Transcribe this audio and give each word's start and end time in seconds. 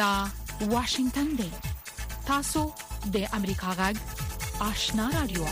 دا 0.00 0.14
واشنگتن 0.72 1.26
دی 1.38 1.48
تاسو 2.28 2.62
د 3.16 3.26
امریکا 3.38 3.70
غږ 3.80 3.94
آشنا 4.68 5.04
رادیو 5.16 5.44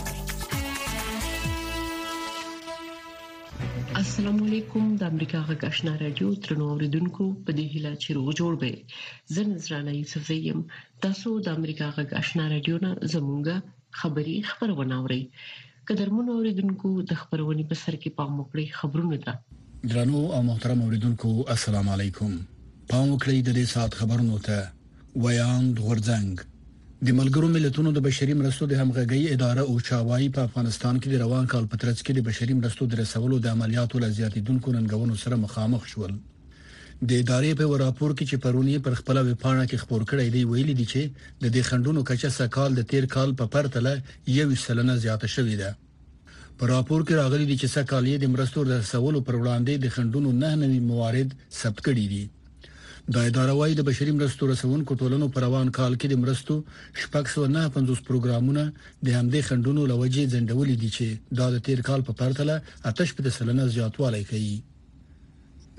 السلام 4.03 4.39
علیکم 4.47 4.89
د 5.03 5.13
امریکا 5.13 5.41
غږ 5.51 5.61
آشنا 5.71 5.93
رادیو 6.03 6.33
ترنو 6.47 6.67
اوریدونکو 6.75 7.29
په 7.51 7.57
دې 7.59 7.67
هیله 7.75 7.93
چې 8.03 8.09
روغ 8.19 8.31
جوړ 8.41 8.53
به 8.63 9.37
زه 9.37 9.47
نذرانه 9.53 9.93
یوسف 10.01 10.29
زیم 10.33 10.65
تاسو 11.07 11.35
د 11.49 11.59
امریکا 11.61 11.89
غږ 11.99 12.11
آشنا 12.23 12.47
رادیو 12.55 12.83
نه 12.87 12.91
زمونږه 13.13 13.57
خبری 14.01 14.39
خبرونه 14.53 14.95
اورئ 15.03 15.21
قدرمن 15.93 16.27
اوریدونکو 16.39 16.95
د 17.13 17.23
خبرونه 17.23 17.69
په 17.75 17.81
سر 17.85 17.99
کې 18.03 18.19
پام 18.19 18.31
وکړئ 18.37 18.67
خبرونه 18.81 19.19
ده 19.27 19.93
درنو 19.95 20.25
او 20.39 20.43
محترم 20.51 20.81
اوریدونکو 20.89 21.37
السلام 21.57 21.93
علیکم 21.99 22.41
پام 22.91 23.11
وکړئ 23.11 23.39
د 23.47 23.51
دې 23.59 23.65
سات 23.75 23.93
خبرونو 24.01 24.39
ته 24.47 24.57
ویان 25.25 25.65
غورځنګ 25.81 26.41
د 27.07 27.15
ملګرو 27.19 27.49
ملتونو 27.57 27.93
د 27.97 28.03
بشري 28.07 28.35
مرستو 28.41 28.67
د 28.71 28.81
همغږي 28.81 29.21
اداره 29.35 29.63
او 29.69 29.77
چاوایي 29.89 30.29
په 30.35 30.45
افغانستان 30.49 30.99
کې 30.99 31.09
د 31.13 31.23
روان 31.25 31.47
کال 31.53 31.65
پترڅ 31.75 31.99
کې 32.05 32.13
د 32.17 32.25
بشري 32.29 32.55
مرستو 32.63 32.89
د 32.95 32.99
رسولو 33.03 33.39
د 33.45 33.55
عملیاتو 33.57 33.99
له 34.05 34.09
زیاتیدونکو 34.19 34.75
ننګونو 34.79 35.21
سره 35.23 35.39
مخامخ 35.45 35.87
شول 35.93 36.13
د 36.13 37.11
ادارې 37.23 37.61
په 37.61 37.79
راپور 37.85 38.15
کې 38.19 38.25
چې 38.31 38.43
پرونی 38.47 38.77
پر 38.89 38.99
خپل 39.03 39.17
وپاڼه 39.23 39.65
کې 39.71 39.83
خبر 39.85 40.05
کړی 40.11 40.35
دی 40.37 40.43
ویلي 40.53 40.75
دی 40.83 40.87
چې 40.93 41.31
د 41.43 41.47
دې 41.55 41.71
خندونو 41.71 42.05
کچه 42.11 42.35
سکهال 42.39 42.77
د 42.81 42.89
تیر 42.95 43.09
کال 43.15 43.37
په 43.43 43.53
پرتله 43.57 43.95
یو 44.41 44.51
سلنه 44.67 44.99
زیاته 45.07 45.33
شوې 45.37 45.57
ده 45.63 45.71
په 46.59 46.75
راپور 46.75 47.01
کې 47.09 47.19
راغلي 47.23 47.47
دی 47.53 47.57
چې 47.63 47.73
سکهالې 47.75 48.23
د 48.23 48.37
مرستو 48.37 48.69
د 48.73 48.85
رسولو 48.85 49.25
پر 49.31 49.41
وړاندې 49.41 49.75
د 49.85 49.97
خندونو 49.99 50.37
نه 50.45 50.55
نوي 50.65 50.81
موارد 50.93 51.37
ثبت 51.63 51.85
کړي 51.91 52.07
دي 52.15 52.25
دا 53.15 53.21
اداره 53.29 53.53
وايي 53.59 53.75
د 53.75 53.81
بشري 53.89 54.13
مرستو 54.17 54.47
رسونکو 54.53 54.95
ټولنو 55.01 55.27
پر 55.35 55.41
روان 55.45 55.69
کال 55.79 55.95
کې 56.01 56.07
د 56.11 56.15
مرستو 56.23 56.55
شپږ 57.03 57.25
سو 57.35 57.43
نه 57.55 57.63
50 57.77 57.99
پروګرامونه 58.09 58.63
د 59.07 59.09
همدې 59.19 59.41
خندونو 59.49 59.83
لوجې 59.91 60.31
ځندولې 60.35 60.77
دي 60.85 60.91
چې 60.97 61.07
دا 61.41 61.47
د 61.55 61.65
تیر 61.67 61.81
کال 61.89 62.05
په 62.09 62.13
پرتله 62.21 62.57
اتش 62.93 63.09
په 63.19 63.33
سلنه 63.39 63.67
زیاتوالی 63.75 64.23
کوي 64.31 64.55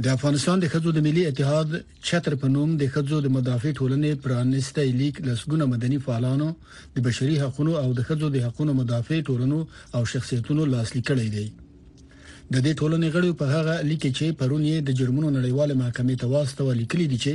د 0.03 0.05
افغانستان 0.17 0.57
د 0.65 0.71
خځو 0.73 0.93
د 0.97 1.05
ملي 1.07 1.23
اتحاد 1.31 1.73
چتر 2.11 2.37
په 2.43 2.47
نوم 2.57 2.77
د 2.83 2.93
خځو 2.97 3.23
د 3.27 3.33
مدافع 3.37 3.71
ټولنې 3.79 4.21
پرانستې 4.23 4.95
لیک 5.01 5.15
لسګونه 5.29 5.69
مدني 5.73 5.99
فعالانو 6.07 6.51
د 6.95 7.07
بشري 7.09 7.41
حقوقو 7.45 7.79
او 7.83 7.89
د 8.01 8.07
خځو 8.11 8.31
د 8.37 8.47
حقوقو 8.47 8.79
مدافع 8.81 9.21
ټولنو 9.31 9.63
او 9.95 10.01
شخصیتونو 10.15 10.69
لاسلیک 10.75 11.05
کړي 11.11 11.27
دي 11.37 11.47
د 12.53 12.57
دې 12.65 12.71
ټولنې 12.79 13.07
غړي 13.15 13.29
په 13.39 13.45
هغه 13.55 13.75
لیکي 13.89 14.09
چې 14.17 14.27
پرون 14.39 14.63
یې 14.71 14.77
د 14.87 14.89
جرمونو 14.99 15.29
نړیوال 15.37 15.69
محکمې 15.81 16.15
ته 16.21 16.25
واستو 16.33 16.65
لیکلي 16.81 17.05
دي 17.11 17.17
چې 17.25 17.33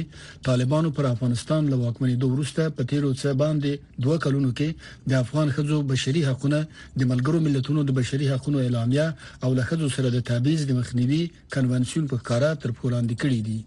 طالبانو 0.49 0.89
پر 0.97 1.05
افغانستان 1.15 1.63
له 1.73 1.77
واکمنې 1.85 2.15
دوه 2.17 2.33
وروسته 2.35 2.63
په 2.77 2.83
تیرو 2.91 3.11
څه 3.21 3.29
باندې 3.43 3.73
دوه 4.05 4.17
کلونو 4.25 4.51
کې 4.59 4.69
د 5.11 5.13
افغان 5.25 5.49
خزو 5.57 5.79
بشري 5.93 6.23
حقوقونه 6.29 6.61
د 6.99 7.01
ملګرو 7.13 7.39
ملتونو 7.47 7.81
د 7.89 7.91
بشري 8.01 8.27
حقوقو 8.33 8.65
اعلامیه 8.67 9.07
او 9.45 9.49
له 9.59 9.63
خزو 9.71 9.87
سره 9.97 10.09
د 10.17 10.23
تعبیز 10.31 10.61
د 10.69 10.71
مخنیوي 10.81 11.23
کنوانسیون 11.55 12.05
په 12.13 12.17
کارا 12.29 12.51
تر 12.67 12.71
پولاندې 12.81 13.15
کړی 13.23 13.39
دي 13.49 13.59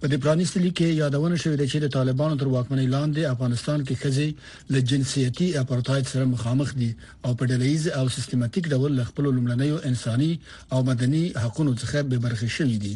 په 0.00 0.08
دې 0.10 0.16
پرانیستي 0.24 0.58
لیک 0.64 0.74
کې 0.78 0.86
یادونه 1.02 1.36
شوې 1.42 1.56
ده 1.60 1.66
چې 1.72 1.78
د 1.80 1.88
طالبانو 1.96 2.36
تر 2.40 2.48
واکمنۍ 2.52 2.86
لاندې 2.94 3.30
افغانستان 3.34 3.80
کې 3.86 3.94
خځې 4.02 4.28
له 4.72 4.78
جنسيتي 4.90 5.48
اپارټایډ 5.62 6.04
سره 6.12 6.24
مخامخ 6.34 6.68
دي 6.80 6.90
او 7.26 7.30
په 7.38 7.44
ډلهیز 7.50 7.82
او 7.98 8.04
سیستماتیک 8.16 8.64
ډول 8.72 8.94
خپل 9.10 9.24
لومړنۍ 9.36 9.70
انساني 9.90 10.32
او 10.72 10.78
مدني 10.88 11.24
حقوقو 11.44 11.72
څخه 11.82 11.98
به 12.10 12.16
برخې 12.26 12.48
شوې 12.56 12.78
دي 12.84 12.94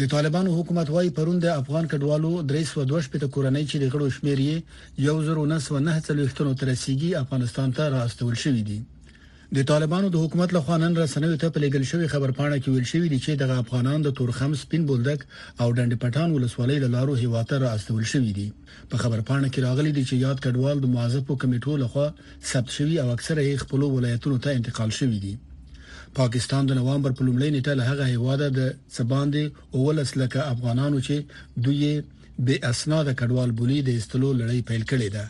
د 0.00 0.12
طالبانو 0.14 0.50
حکومت 0.58 0.88
وايي 0.94 1.10
پروند 1.16 1.40
د 1.44 1.48
افغان 1.60 1.84
کډوالو 1.92 2.32
درې 2.50 2.62
سو 2.72 2.78
دوش 2.92 3.04
پته 3.12 3.26
کورنۍ 3.34 3.64
چې 3.70 3.76
د 3.78 3.84
غړو 3.92 4.08
شمیرې 4.16 4.54
1999 5.16 6.62
تر 6.62 6.68
رسیدي 6.72 7.10
افغانستان 7.24 7.68
ته 7.76 7.84
راستول 7.98 8.34
شوې 8.44 8.62
دي 8.68 8.80
د 9.56 9.58
طالبانو 9.70 10.08
د 10.12 10.16
حکومت 10.22 10.50
له 10.52 10.60
خوانن 10.64 10.92
رسنوي 11.02 11.36
ته 11.42 11.48
په 11.52 11.58
لګل 11.64 11.84
شوی 11.90 12.06
خبر 12.14 12.30
پاڼه 12.38 12.56
کې 12.62 12.68
ویل 12.72 12.88
شوی 12.92 13.08
دی 13.12 13.18
چې 13.26 13.32
د 13.42 13.60
افغانان 13.62 14.02
د 14.06 14.10
تورخم 14.18 14.52
سپین 14.62 14.82
بولدک 14.90 15.20
او 15.62 15.68
ډنډ 15.78 15.92
پټان 16.02 16.28
ولسوالۍ 16.34 16.76
د 16.82 16.90
لارو 16.94 17.14
هیواته 17.22 17.60
را 17.62 17.68
استول 17.78 18.04
شوی 18.12 18.32
دی 18.38 18.44
په 18.90 18.96
خبر 19.04 19.20
پاڼه 19.30 19.48
کې 19.52 19.64
راغلی 19.68 19.92
دی 19.98 20.04
چې 20.08 20.20
یاد 20.24 20.42
کډوال 20.46 20.82
د 20.84 20.90
موظفو 20.96 21.38
کمیټو 21.44 21.76
لخوا 21.84 22.06
ثبت 22.50 22.74
شوی 22.76 23.00
او 23.04 23.08
اکثره 23.16 23.40
یې 23.48 23.62
خپل 23.64 23.80
ولایتونو 23.96 24.38
ته 24.48 24.54
انتقال 24.60 24.90
شوی 24.98 25.18
دی 25.24 25.32
پاکستان 26.20 26.62
د 26.72 26.78
نوامبر 26.82 27.10
په 27.14 27.24
لومړۍ 27.28 27.50
نیټه 27.56 27.74
له 27.80 27.84
هغه 27.90 28.10
هیواده 28.12 28.46
د 28.58 28.60
سباندې 28.98 29.44
اولس 29.80 30.14
لکه 30.24 30.46
افغانانو 30.52 31.02
چې 31.08 31.64
دوی 31.64 31.90
به 32.50 32.70
اسناد 32.74 33.10
کډوال 33.20 33.50
بولی 33.62 33.80
د 33.82 33.90
استلو 34.02 34.34
لړۍ 34.40 34.60
پیل 34.72 34.86
کړې 34.92 35.10
ده 35.18 35.26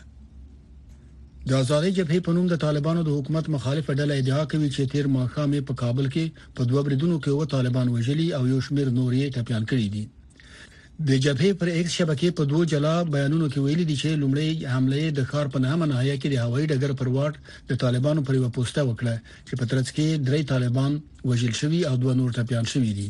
د 1.47 1.51
ازادي 1.63 1.89
جبهې 1.97 2.19
په 2.25 2.31
نوم 2.35 2.45
د 2.49 2.55
طالبانو 2.65 3.01
د 3.03 3.09
حکومت 3.17 3.45
مخالفه 3.55 3.91
ډله 3.99 4.13
ادعا 4.19 4.43
کوي 4.51 4.69
چې 4.75 4.89
تیر 4.91 5.05
ماخام 5.15 5.51
په 5.67 5.73
کابل 5.81 6.05
کې 6.13 6.25
په 6.55 6.61
دوه 6.69 6.81
بریدونو 6.85 7.17
کې 7.23 7.31
و 7.33 7.45
طالبان 7.53 7.87
وژلي 7.95 8.27
او 8.37 8.43
یو 8.51 8.59
شمیر 8.67 8.87
نور 8.97 9.11
یې 9.19 9.31
ټپيان 9.35 9.63
کړي 9.71 9.87
دي 9.95 10.03
د 11.07 11.11
جبهې 11.25 11.51
پر 11.59 11.67
ایکس 11.75 11.91
شبکې 11.99 12.29
په 12.37 12.43
دوه 12.51 12.63
جلا 12.73 12.95
بیانونو 13.15 13.47
کې 13.51 13.59
ویلي 13.65 13.85
دي 13.89 13.95
چې 14.01 14.19
لومړی 14.21 14.49
حمله 14.73 15.09
د 15.17 15.21
خار 15.29 15.45
په 15.53 15.59
نامه 15.65 15.85
نهایي 15.91 16.15
کې 16.21 16.29
د 16.33 16.35
هوایي 16.45 16.65
ډګر 16.71 16.91
پر 16.99 17.07
واټ 17.15 17.33
د 17.69 17.81
طالبانو 17.83 18.21
پر 18.27 18.33
یو 18.39 18.49
پوسټه 18.57 18.81
وکړه 18.89 19.15
چې 19.47 19.53
په 19.59 19.65
ترڅ 19.71 19.87
کې 19.95 20.07
درې 20.27 20.41
طالبان 20.51 20.91
وژل 21.29 21.53
شوي 21.61 21.81
او 21.89 21.95
دوه 22.03 22.13
نور 22.19 22.29
ټپيان 22.37 22.65
شوي 22.73 22.91
دي 22.99 23.09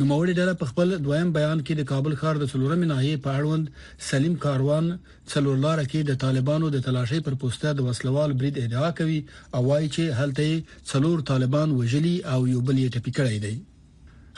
نو 0.00 0.04
موري 0.08 0.32
ډله 0.38 0.54
په 0.60 0.66
خپل 0.70 0.90
دویم 1.04 1.28
بیان 1.34 1.60
کې 1.66 1.74
د 1.76 1.84
کابل 1.90 2.14
ښار 2.22 2.34
د 2.40 2.44
څلورمې 2.52 2.86
ناحیې 2.90 3.16
په 3.26 3.30
اړوند 3.38 3.70
سلیم 4.08 4.34
کاروان 4.44 4.86
څلورلار 5.34 5.78
کې 5.90 6.00
د 6.10 6.18
طالبانو 6.24 6.66
د 6.74 6.78
تلاشي 6.86 7.20
پر 7.28 7.34
پوسټه 7.44 7.70
د 7.78 7.86
وسلوال 7.86 8.30
برید 8.42 8.58
ادعا 8.64 8.90
کوي 8.98 9.16
او 9.56 9.60
وایي 9.68 9.88
چې 9.94 10.16
هلته 10.18 10.82
څلور 10.90 11.16
طالبان 11.30 11.68
وژلي 11.80 12.12
او 12.32 12.40
یو 12.54 12.60
بل 12.68 12.76
یې 12.78 12.88
ټپي 12.96 13.12
کړی 13.18 13.36
دی 13.44 13.54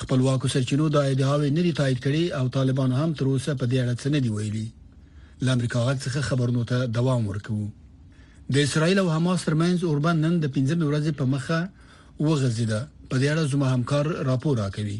خپلواکو 0.04 0.46
سرچینو 0.54 0.86
دا 0.98 1.02
ادعاوې 1.10 1.50
نه 1.58 1.66
دي 1.66 1.72
تایید 1.80 1.98
کړي 2.06 2.22
او 2.40 2.44
طالبان 2.58 2.90
هم 3.00 3.10
تر 3.22 3.26
اوسه 3.32 3.56
په 3.62 3.70
دې 3.70 3.78
اړه 3.82 3.94
څه 4.00 4.08
نه 4.14 4.18
دی 4.24 4.30
ویلي 4.36 4.66
لامریکا 5.48 5.80
غږ 5.88 5.98
څخه 6.04 6.20
خبرونو 6.28 6.62
ته 6.70 6.86
دوام 7.00 7.26
ورکوي 7.32 7.68
د 8.56 8.68
اسرایل 8.68 8.98
او 9.04 9.08
حماس 9.16 9.48
ترمنځ 9.50 9.78
اوربان 9.90 10.22
نن 10.28 10.38
د 10.46 10.54
15 10.60 10.86
ورځې 10.88 11.18
په 11.20 11.24
مخه 11.34 11.60
وغځیده 12.26 12.80
په 13.10 13.16
دې 13.20 13.28
اړه 13.32 13.44
زموږ 13.52 13.68
همکار 13.74 14.14
راپور 14.32 14.56
راکوي 14.64 14.98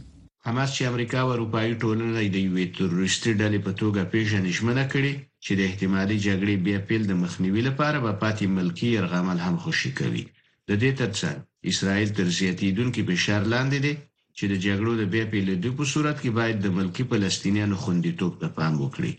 حماس 0.48 0.70
چې 0.76 0.82
امریکا 0.90 1.18
او 1.24 1.30
اروپایي 1.36 1.72
ټولنه 1.82 2.12
د 2.32 2.36
یوې 2.48 2.66
تروریستي 2.76 3.32
ډلې 3.40 3.60
په 3.66 3.72
توګه 3.80 4.08
پیژنې 4.12 4.50
ژمنه 4.58 4.84
کړې 4.92 5.12
چې 5.44 5.50
د 5.58 5.60
احتمالي 5.68 6.16
جګړې 6.26 6.54
بیا 6.66 6.78
پیل 6.88 7.02
د 7.08 7.12
مخنیوي 7.22 7.62
لپاره 7.68 7.98
به 8.04 8.12
پاتې 8.22 8.44
ملکی 8.58 8.88
ارغامل 9.02 9.38
هم 9.46 9.54
خوشي 9.64 9.90
کوي 10.00 10.24
د 10.68 10.70
دې 10.82 10.90
ترڅنګ 11.00 11.36
اسرائیل 11.70 12.10
تر 12.18 12.26
زیاتیدونکو 12.38 13.00
فشار 13.10 13.42
لاندې 13.54 13.78
دی 13.84 13.94
چې 14.36 14.44
د 14.52 14.54
جګړو 14.66 14.92
د 15.00 15.04
بیا 15.14 15.24
پیلېدو 15.32 15.70
په 15.78 15.84
صورت 15.92 16.16
کې 16.22 16.30
باید 16.38 16.56
د 16.60 16.66
ملکی 16.78 17.04
فلسطینیانو 17.10 17.76
خوندیتوب 17.82 18.32
ته 18.42 18.46
پام 18.56 18.74
وکړي 18.82 19.12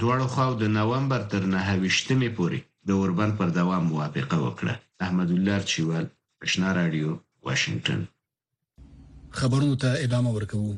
دواړو 0.00 0.26
خواو 0.34 0.52
د 0.62 0.64
نومبر 0.78 1.20
تر 1.32 1.42
9 1.56 1.66
پورې 2.38 2.58
د 2.88 2.90
اوربن 3.00 3.30
پر 3.38 3.48
دوام 3.58 3.82
موافقه 3.92 4.36
وکړه 4.46 4.72
احمد 5.04 5.28
الله 5.36 5.58
چوال 5.72 6.04
کشنا 6.42 6.68
رادیو 6.80 7.10
واشنگتن 7.46 8.00
خبرونو 9.38 9.74
ته 9.82 9.88
ادامه 10.04 10.30
ورکوو 10.36 10.70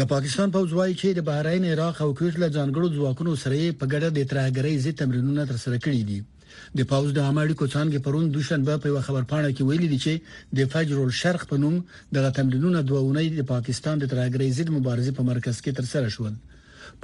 د 0.00 0.06
پاکستان 0.12 0.50
پوز 0.56 0.72
وايي 0.78 0.92
چې 1.00 1.14
د 1.16 1.20
بحرین 1.28 1.64
عراق 1.72 1.96
او 2.04 2.10
کویت 2.18 2.36
له 2.42 2.48
ځانګړو 2.56 2.86
ځواکونو 2.96 3.32
سره 3.44 3.58
په 3.80 3.84
ګډه 3.92 4.08
د 4.18 4.28
ترهګرۍ 4.32 4.74
ضد 4.84 4.98
تمرینونه 5.00 5.42
ترسره 5.50 5.76
کړي 5.84 6.02
دي 6.10 6.18
د 6.78 6.88
پاوز 6.90 7.10
د 7.14 7.20
امریکا 7.32 7.66
څنګه 7.76 8.02
پرون 8.06 8.24
دوشنبه 8.36 8.74
په 8.84 9.02
خبر 9.08 9.22
پاڼه 9.32 9.50
کې 9.56 9.66
ویلي 9.68 9.88
دي 9.92 9.98
چې 10.04 10.14
د 10.58 10.70
فجر 10.72 11.02
الشرق 11.04 11.42
په 11.52 11.56
نوم 11.62 11.76
د 12.14 12.32
تمرینونه 12.40 12.78
دوهونی 12.90 13.26
د 13.38 13.42
پاکستان 13.52 13.94
د 14.00 14.10
ترهګرۍ 14.12 14.48
ضد 14.58 14.68
مبارزې 14.78 15.12
په 15.18 15.22
مرکز 15.30 15.56
کې 15.64 15.76
ترسره 15.80 16.14
شول 16.16 16.34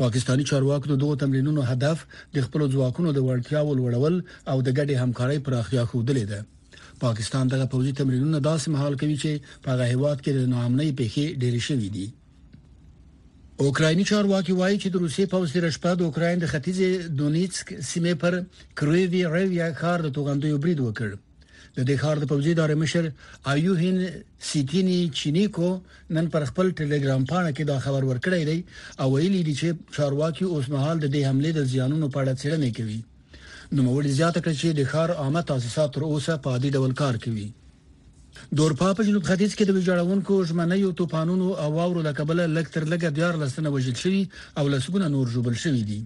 پاکستانی 0.02 0.44
چارواکو 0.50 0.90
د 0.92 1.00
دوه 1.04 1.20
تمرینونو 1.22 1.68
هدف 1.74 2.06
د 2.36 2.44
خپل 2.46 2.60
ځواکونو 2.74 3.08
د 3.16 3.26
وړتیا 3.28 3.60
ولوړول 3.64 4.14
او 4.50 4.56
د 4.62 4.68
ګډې 4.78 4.94
همکارۍ 5.04 5.38
پراختیا 5.46 5.84
خوده 5.92 6.16
لیده 6.20 6.40
پاکستان 7.04 7.46
دغه 7.52 7.66
پوځي 7.72 7.92
تمرینونه 7.98 8.38
داسې 8.50 8.66
مهال 8.74 8.94
کوي 9.00 9.16
چې 9.22 9.30
په 9.64 9.68
هغه 9.72 9.84
هواد 9.92 10.18
کې 10.24 10.30
د 10.34 10.40
ناامنۍ 10.54 10.90
پیښې 11.00 11.24
ډېرې 11.42 11.60
شوې 11.68 11.88
دي 11.96 12.06
اوکرایني 13.64 14.04
چارواکي 14.10 14.54
وایي 14.60 14.76
چې 14.82 14.88
د 14.90 14.96
روسي 15.04 15.24
پوځ 15.34 15.46
د 15.52 15.58
رشپا 15.66 15.90
د 15.98 16.02
اوکراین 16.08 16.38
د 16.40 16.46
ختیځ 16.52 16.78
دونیتسک 17.20 17.66
سیمه 17.90 18.14
پر 18.22 18.34
کرویوی 18.80 19.22
ریویا 19.34 19.68
ښار 19.80 19.98
د 20.04 20.08
توغندوی 20.18 20.54
برید 20.66 20.80
وکړ 20.84 21.10
د 21.76 21.86
دې 21.88 21.96
ښار 22.02 22.16
د 22.20 22.24
پوځي 22.30 22.50
ادارې 22.54 22.76
مشر 22.82 23.04
ایوهین 23.54 23.98
سیټینی 24.50 25.00
چینیکو 25.18 25.70
نن 26.18 26.26
پر 26.36 26.42
خپل 26.50 26.66
ټلګرام 26.78 27.22
پاڼه 27.32 27.50
کې 27.56 27.64
دا 27.72 27.76
خبر 27.84 28.02
ورکړی 28.10 28.42
دی 28.50 28.58
او 29.02 29.06
ویلي 29.16 29.42
دی 29.48 29.54
چې 29.60 29.68
چارواکي 29.96 30.44
اوس 30.54 30.66
مهال 30.74 30.96
د 31.00 31.06
دې 31.14 31.20
حمله 31.28 31.50
د 31.58 31.70
زیانونو 31.74 32.06
په 32.16 32.18
اړه 32.22 32.34
څېړنه 32.40 32.70
کوي 32.78 33.00
نوموړي 33.72 34.08
زیاته 34.18 34.40
کړ 34.40 34.52
چې 34.60 34.68
د 34.78 34.88
ښار 34.90 35.10
عامه 35.22 35.42
تاسیسات 35.50 35.92
تر 35.94 36.02
اوسه 36.08 36.34
په 36.42 36.50
عادي 36.56 36.70
ډول 36.76 36.92
کار 37.02 37.14
کوي 37.24 37.46
دورپا 38.58 38.90
په 38.98 39.04
جنوب 39.06 39.22
ختیځ 39.26 39.54
کې 39.54 39.64
د 39.68 39.74
ویجاړونکو 39.76 40.34
ژمنې 40.48 40.82
او 40.88 40.92
توپانونو 41.00 41.48
او 41.62 41.68
واورو 41.78 42.02
لکبل 42.08 42.40
لکتر 42.58 42.84
لګ 42.92 43.04
دیار 43.16 43.34
لسنه 43.42 43.70
وجل 43.76 43.96
شوی 44.02 44.22
او 44.58 44.64
لسګونه 44.72 45.08
نور 45.14 45.26
جوړل 45.34 45.56
شوی 45.64 45.82
دي 45.90 46.00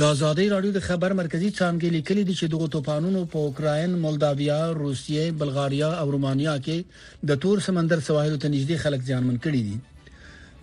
د 0.00 0.12
ازادي 0.12 0.48
رادیو 0.50 0.72
د 0.76 0.84
خبر 0.88 1.12
مرکزی 1.20 1.50
څانګې 1.50 1.88
لیکلي 1.96 2.22
دي 2.28 2.34
چې 2.40 2.46
دغه 2.54 2.68
توپانونو 2.74 3.20
په 3.34 3.38
اوکرين، 3.48 3.92
مولداویا، 4.04 4.58
روسیې، 4.78 5.30
بلغاریا 5.42 5.90
او 6.04 6.06
رومانیا 6.14 6.54
کې 6.64 6.84
د 7.32 7.38
تور 7.44 7.58
سمندر 7.68 8.00
سواحل 8.08 8.34
ته 8.38 8.48
نږدې 8.54 8.76
خلک 8.86 9.00
ځانمن 9.12 9.36
کړي 9.44 9.62
دي 9.68 9.78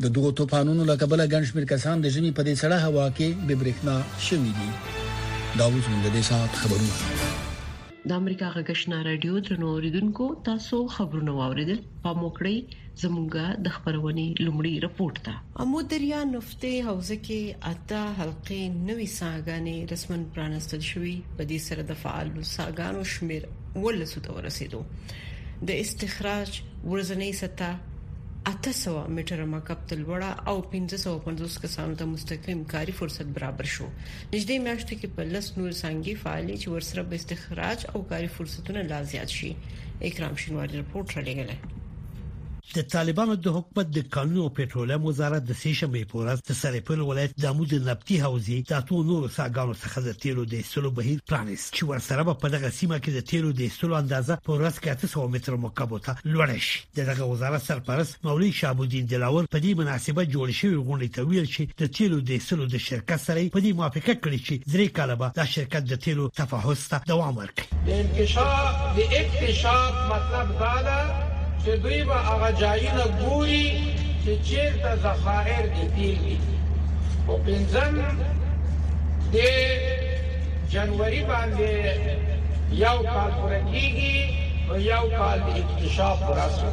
د 0.07 0.13
دغه 0.17 0.31
توپانونو 0.41 0.85
لکبل 0.91 1.25
ګنشمیر 1.33 1.65
کسان 1.71 2.01
د 2.03 2.13
ژمي 2.17 2.31
په 2.35 2.43
دې 2.43 2.55
سړه 2.61 2.77
هوا 2.87 3.07
کې 3.17 3.29
به 3.47 3.55
برېښنا 3.61 3.95
شوي 4.27 4.51
دي 4.59 4.69
دا 5.59 5.63
اوس 5.65 5.85
موږ 5.91 6.03
د 6.11 6.19
ساعت 6.27 6.53
خبرونه 6.57 7.47
د 8.09 8.11
امریکا 8.21 8.47
غږشنا 8.57 8.99
رادیو 9.07 9.39
درنو 9.47 9.67
اوریدونکو 9.73 10.25
تاسو 10.47 10.77
خبرونه 10.97 11.31
واوریدل 11.39 11.79
په 12.05 12.11
موکړی 12.21 12.57
زمونږه 13.01 13.45
د 13.65 13.73
خبرونې 13.75 14.27
لومړی 14.45 14.73
رپورت 14.85 15.17
ده 15.25 15.35
امو 15.65 15.79
دریا 15.95 16.21
نفته 16.33 16.71
حوزه 16.87 17.17
کې 17.25 17.41
اته 17.71 18.01
حلقې 18.19 18.61
نوې 18.89 19.09
ساګانې 19.19 19.77
رسمن 19.95 20.21
پرانستل 20.37 20.81
شوې 20.91 21.15
په 21.39 21.43
دې 21.49 21.59
سره 21.67 21.81
د 21.91 22.01
فعال 22.05 22.27
ساګانو 22.55 23.01
شمیر 23.15 23.43
ولسو 23.87 24.23
ته 24.27 24.39
ورسېدو 24.39 25.69
د 25.71 25.79
استخراج 25.83 26.49
ورزنې 26.91 27.31
ستا 27.41 27.71
800 28.49 29.01
میټر 29.15 29.39
مکعب 29.53 29.79
تلوړه 29.89 30.31
او 30.49 30.55
1550 30.59 31.57
کسانو 31.63 31.93
ته 31.99 32.05
مستقیم 32.13 32.59
کاری 32.73 32.93
فرصت 32.99 33.27
برابر 33.35 33.65
شو 33.73 33.87
نږدې 34.33 34.55
میاشتو 34.67 34.93
کې 34.99 35.07
په 35.17 35.21
لس 35.33 35.47
نور 35.57 35.71
سانګي 35.81 36.15
فعالي 36.21 36.55
چې 36.61 36.67
ورسره 36.75 37.01
به 37.11 37.15
استخراج 37.21 37.79
او 37.91 37.99
کاری 38.13 38.29
فرصتونه 38.39 38.79
لا 38.93 38.99
زیات 39.11 39.29
شي 39.41 39.51
اکرام 40.09 40.33
شینواری 40.45 40.73
رپورټ 40.83 41.07
را 41.17 41.21
لګلای 41.29 41.59
د 42.77 42.79
طالبانو 42.95 43.33
د 43.35 43.47
حکومت 43.57 43.87
د 43.95 43.99
قانون 44.15 44.39
او 44.43 44.49
پېټرولیم 44.57 45.01
وزارت 45.09 45.43
د 45.45 45.51
سیشمې 45.63 46.03
پورز 46.11 46.37
د 46.49 46.51
سرپل 46.61 46.99
ولایت 47.09 47.31
د 47.37 47.43
امود 47.53 47.71
نفتی 47.89 48.15
حوزې 48.25 48.57
د 48.69 48.71
اتو 48.79 48.95
نور 49.09 49.21
ساګانو 49.37 49.73
څخه 49.83 49.97
د 50.07 50.11
تیلو 50.21 50.43
د 50.51 50.53
ایستلو 50.61 50.89
بهیر 50.99 51.19
پلانیس 51.29 51.63
چې 51.75 51.81
ورسره 51.91 52.21
په 52.43 52.47
دغه 52.55 52.69
سیمه 52.79 52.97
کې 53.03 53.11
د 53.13 53.19
تیلو 53.29 53.49
د 53.55 53.61
ایستلو 53.67 53.93
اندازه 54.03 54.33
پورز 54.45 54.75
کې 54.81 54.89
800 55.09 55.33
متر 55.33 55.53
مکعب 55.65 55.91
ته 56.05 56.11
لوړ 56.33 56.49
شي 56.67 56.77
دغه 56.99 57.23
وزارت 57.33 57.61
سرپرست 57.69 58.13
مولوی 58.25 58.51
شابودین 58.61 59.03
دلاور 59.13 59.43
په 59.53 59.57
دې 59.65 59.71
مناسبه 59.81 60.21
جوړ 60.35 60.47
شوی 60.59 60.77
غونډه 60.85 61.09
ته 61.15 61.21
ویل 61.29 61.47
چې 61.55 61.63
د 61.81 61.93
تیلو 61.97 62.17
د 62.27 62.29
ایستلو 62.37 62.65
د 62.73 62.77
شرکت 62.87 63.19
سره 63.27 63.47
په 63.55 63.59
دې 63.65 63.71
موافقه 63.79 64.13
کړې 64.23 64.39
چې 64.47 64.55
درې 64.73 64.87
کاله 64.97 65.15
به 65.21 65.27
د 65.41 65.51
شرکت 65.55 65.83
د 65.91 65.95
تیلو 66.05 66.25
تفاهم 66.41 66.69
ته 66.91 66.97
دوام 67.11 67.33
ورکړي 67.41 67.85
د 67.87 67.89
انکشاف 68.01 68.81
د 68.97 68.99
اکتشاف 69.21 69.95
مطلب 70.13 70.47
دا 70.61 70.73
ده 70.87 70.97
چې 71.65 71.73
دوی 71.83 72.01
به 72.09 72.15
هغه 72.27 72.49
ځایونه 72.61 73.05
ګوري 73.21 73.65
چې 74.23 74.31
چیرته 74.47 74.91
ذخایر 75.05 75.63
دي 75.73 75.85
تیل 75.95 76.39
او 77.27 77.33
پنځم 77.45 77.93
د 79.33 79.35
جنوري 80.71 81.21
باندې 81.29 81.71
یو 82.83 82.97
کال 83.13 83.31
پوره 83.39 83.61
کیږي 83.71 84.15
او 84.69 84.75
یو 84.91 85.03
کال 85.19 85.39
اکتشاف 85.59 86.19
راځي 86.37 86.69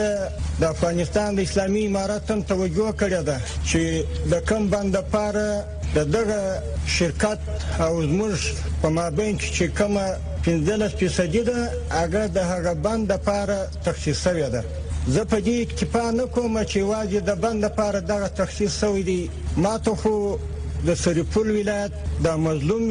د 0.61 0.64
افغانستان 0.64 1.37
د 1.37 1.40
اسلامي 1.40 1.87
امارات 1.87 2.23
ته 2.29 2.40
توجه 2.49 2.88
کړې 3.00 3.23
ده 3.29 3.37
چې 3.69 3.82
د 4.32 4.40
کم 4.49 4.69
بند 4.73 4.96
لپاره 4.96 5.49
د 5.94 5.99
دغه 6.17 6.40
شرکت 6.96 7.38
او 7.84 8.02
زموږ 8.02 8.37
په 8.82 8.88
مابین 8.88 9.37
کې 9.38 9.49
چې 9.56 9.64
کومه 9.79 10.08
15% 10.44 11.44
ده 11.49 11.58
هغه 12.00 12.23
د 12.37 12.38
هغه 12.52 12.73
بند 12.84 13.12
لپاره 13.12 13.56
تخصیص 13.84 14.19
شوی 14.25 14.49
ده 14.55 14.64
زه 15.14 15.25
په 15.25 15.38
دې 15.44 15.56
اکتفا 15.67 16.11
نه 16.11 16.25
کوم 16.34 16.64
چې 16.70 16.76
واجب 16.93 17.25
د 17.26 17.31
بند 17.44 17.64
لپاره 17.64 18.00
دغه 18.00 18.29
تخصیص 18.29 18.73
شوی 18.81 19.02
دی 19.02 19.29
ما 19.56 19.75
ته 19.79 19.94
خو 20.00 20.37
د 20.87 20.94
سرپل 21.05 21.46
ولایت 21.58 21.93
د 22.25 22.37
مظلوم 22.46 22.84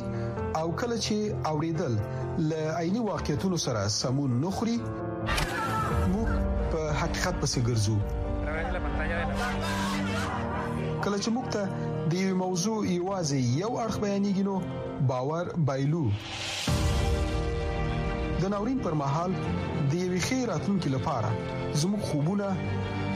او 0.62 0.66
کله 0.84 1.02
چې 1.02 1.50
اوریدل 1.52 1.98
ل 2.52 2.78
عیني 2.82 3.04
واقعیتونو 3.10 3.60
سره 3.66 3.88
سمون 4.00 4.40
نخري 4.46 4.78
موږ 6.14 6.28
په 6.72 6.80
حقیقت 7.00 7.34
پسې 7.40 7.60
ګرځو 7.68 7.96
کله 11.04 11.16
چې 11.24 11.28
موږ 11.36 11.46
ته 11.54 11.62
د 12.10 12.12
یو 12.22 12.32
موضوع 12.44 12.78
ایوازي 12.92 13.40
یو 13.62 13.70
اړه 13.84 13.98
بیانېږي 14.02 14.44
نو 14.50 14.54
باور 15.10 15.44
بایلو 15.68 16.04
د 18.40 18.44
ناورین 18.52 18.78
پر 18.86 18.94
مهال 19.02 19.32
د 19.92 19.92
یو 20.04 20.20
خیراتونکو 20.28 20.88
لپاره 20.96 21.30
زموږ 21.82 22.00
خوبونه 22.08 22.48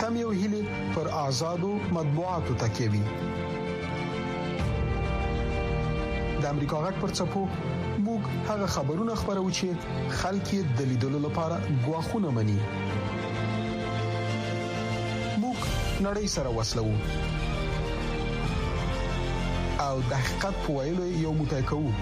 تم 0.01 0.13
یو 0.23 0.31
هلي 0.41 0.63
پر 0.95 1.07
آزادو 1.27 1.73
مطبوعاتو 1.97 2.59
تکیوي 2.65 3.03
د 6.43 6.45
امریکا 6.53 6.77
غک 6.85 6.97
پر 7.03 7.11
چپو 7.19 7.43
هغه 8.49 8.67
خبرونه 8.67 9.15
خبرو 9.15 9.51
چې 9.59 9.67
خلک 10.21 10.47
یې 10.55 10.61
د 10.79 10.81
لیدلو 10.91 11.19
لپاره 11.27 11.57
غواخونه 11.85 12.29
مني 12.37 12.59
موږ 15.43 15.59
نړۍ 16.07 16.27
سره 16.37 16.49
وسلو 16.59 16.87
او 19.87 19.95
د 20.11 20.13
حقیقت 20.25 20.55
په 20.65 20.69
ویلو 20.77 21.05
یو 21.25 21.33
موټی 21.41 21.63
کوو 21.73 21.93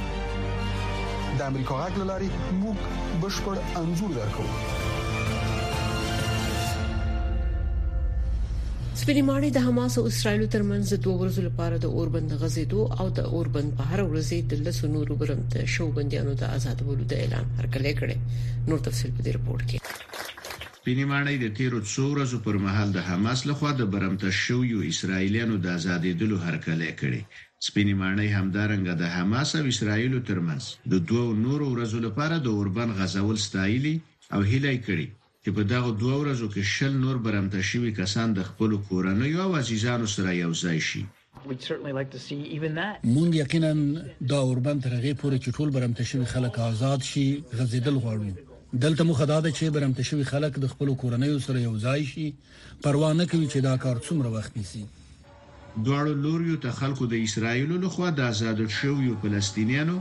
د 1.39 1.41
امریکا 1.51 1.75
غږ 1.83 1.95
لاري 2.13 2.29
موږ 2.63 2.79
بشپړ 3.23 3.55
انزور 3.81 4.11
درکو 4.21 4.47
سپری 9.09 9.25
ماړی 9.31 9.49
د 9.53 9.61
حماس 9.67 9.93
او 9.99 10.03
اسرایل 10.13 10.43
ترمنځ 10.55 10.85
د 10.93 10.97
دوه 11.05 11.17
ورځې 11.23 11.43
لپاره 11.49 11.77
د 11.79 11.87
اوربند 11.99 12.31
غزیدو 12.43 12.83
او 13.03 13.07
د 13.19 13.31
اوربند 13.37 13.71
په 13.79 13.85
هر 13.91 14.01
ورځې 14.11 14.39
د 14.51 14.53
لس 14.67 14.79
نورو 14.97 15.13
برمت 15.21 15.53
شو 15.75 15.87
بنديانو 15.99 16.33
د 16.41 16.51
آزادولو 16.57 17.05
د 17.13 17.23
اعلان 17.23 17.47
هرکلی 17.61 17.93
کړي 18.01 18.17
نور 18.69 18.79
تفصيل 18.89 19.11
په 19.17 19.23
دې 19.29 19.33
رپورت 19.39 19.65
کې 19.69 19.79
سپینی 20.81 21.05
ماړی 21.13 21.37
د 21.45 21.57
تیرو 21.61 21.81
څو 21.93 22.05
ورځو 22.13 22.37
پر 22.49 22.57
مهال 22.69 22.89
د 22.97 23.01
حماس 23.11 23.41
لخوا 23.51 23.71
د 23.79 23.83
برمت 23.95 24.23
شو 24.43 24.59
یو 24.73 24.81
اسرایلیانو 24.93 25.55
د 25.67 25.77
آزادیدلو 25.79 26.37
هرکلی 26.47 26.91
کړي 27.03 27.21
سپینی 27.71 27.95
ماړی 28.01 28.27
همدارنګه 28.39 28.95
د 29.05 29.15
حماس 29.17 29.51
او 29.61 29.65
اسرایل 29.77 30.15
ترمنځ 30.31 30.63
د 30.95 31.09
دوه 31.09 31.27
نورو 31.47 31.67
ورځو 31.75 31.99
لپاره 32.09 32.35
د 32.49 32.57
اوربند 32.57 32.91
غزول 33.01 33.37
ستایلی 33.47 33.97
او 34.35 34.41
هیلای 34.53 34.79
کړي 34.87 35.07
چې 35.51 35.57
په 35.61 35.65
دغه 35.75 35.91
دوه 36.03 36.17
ورځو 36.23 36.47
کې 36.55 36.63
شل 36.75 36.95
نور 37.05 37.17
برمته 37.27 37.61
شوی 37.69 37.91
کسان 38.01 38.29
د 38.39 38.41
خپل 38.49 38.71
کورنۍ 38.89 39.31
او 39.45 39.51
عزیزانو 39.61 40.09
سره 40.15 40.29
یو 40.43 40.51
ځای 40.63 40.79
شي 40.89 41.03
مونږ 43.15 43.31
یقینا 43.43 43.71
دا 44.33 44.39
اوربند 44.49 44.85
ترغه 44.89 45.13
پورې 45.23 45.39
چې 45.45 45.55
ټول 45.59 45.69
برمته 45.77 46.05
شوی 46.11 46.27
خلک 46.35 46.55
آزاد 46.67 47.01
شي 47.11 47.25
غزیدل 47.61 47.97
غواړو 48.03 48.77
دلته 48.85 49.03
مو 49.09 49.17
خدای 49.21 49.41
دا 49.47 49.51
چې 49.59 49.73
برمته 49.79 50.03
شوی 50.11 50.29
خلک 50.33 50.53
د 50.65 50.67
خپل 50.75 50.89
کورنۍ 51.05 51.33
سره 51.47 51.65
یو 51.69 51.73
ځای 51.87 52.01
شي 52.13 52.27
پروا 52.85 53.11
نه 53.21 53.27
کوي 53.33 53.47
چې 53.53 53.59
دا 53.69 53.75
کار 53.87 53.97
څومره 54.09 54.29
وخت 54.39 54.61
نیسي 54.61 54.85
دواړو 55.87 56.15
لوريو 56.27 56.61
ته 56.65 56.71
خلکو 56.83 57.11
د 57.15 57.23
اسرایل 57.27 57.73
له 57.83 57.89
خوا 57.97 58.09
د 58.15 58.29
آزاد 58.31 58.65
شویو 58.81 59.17
فلسطینیانو 59.25 59.99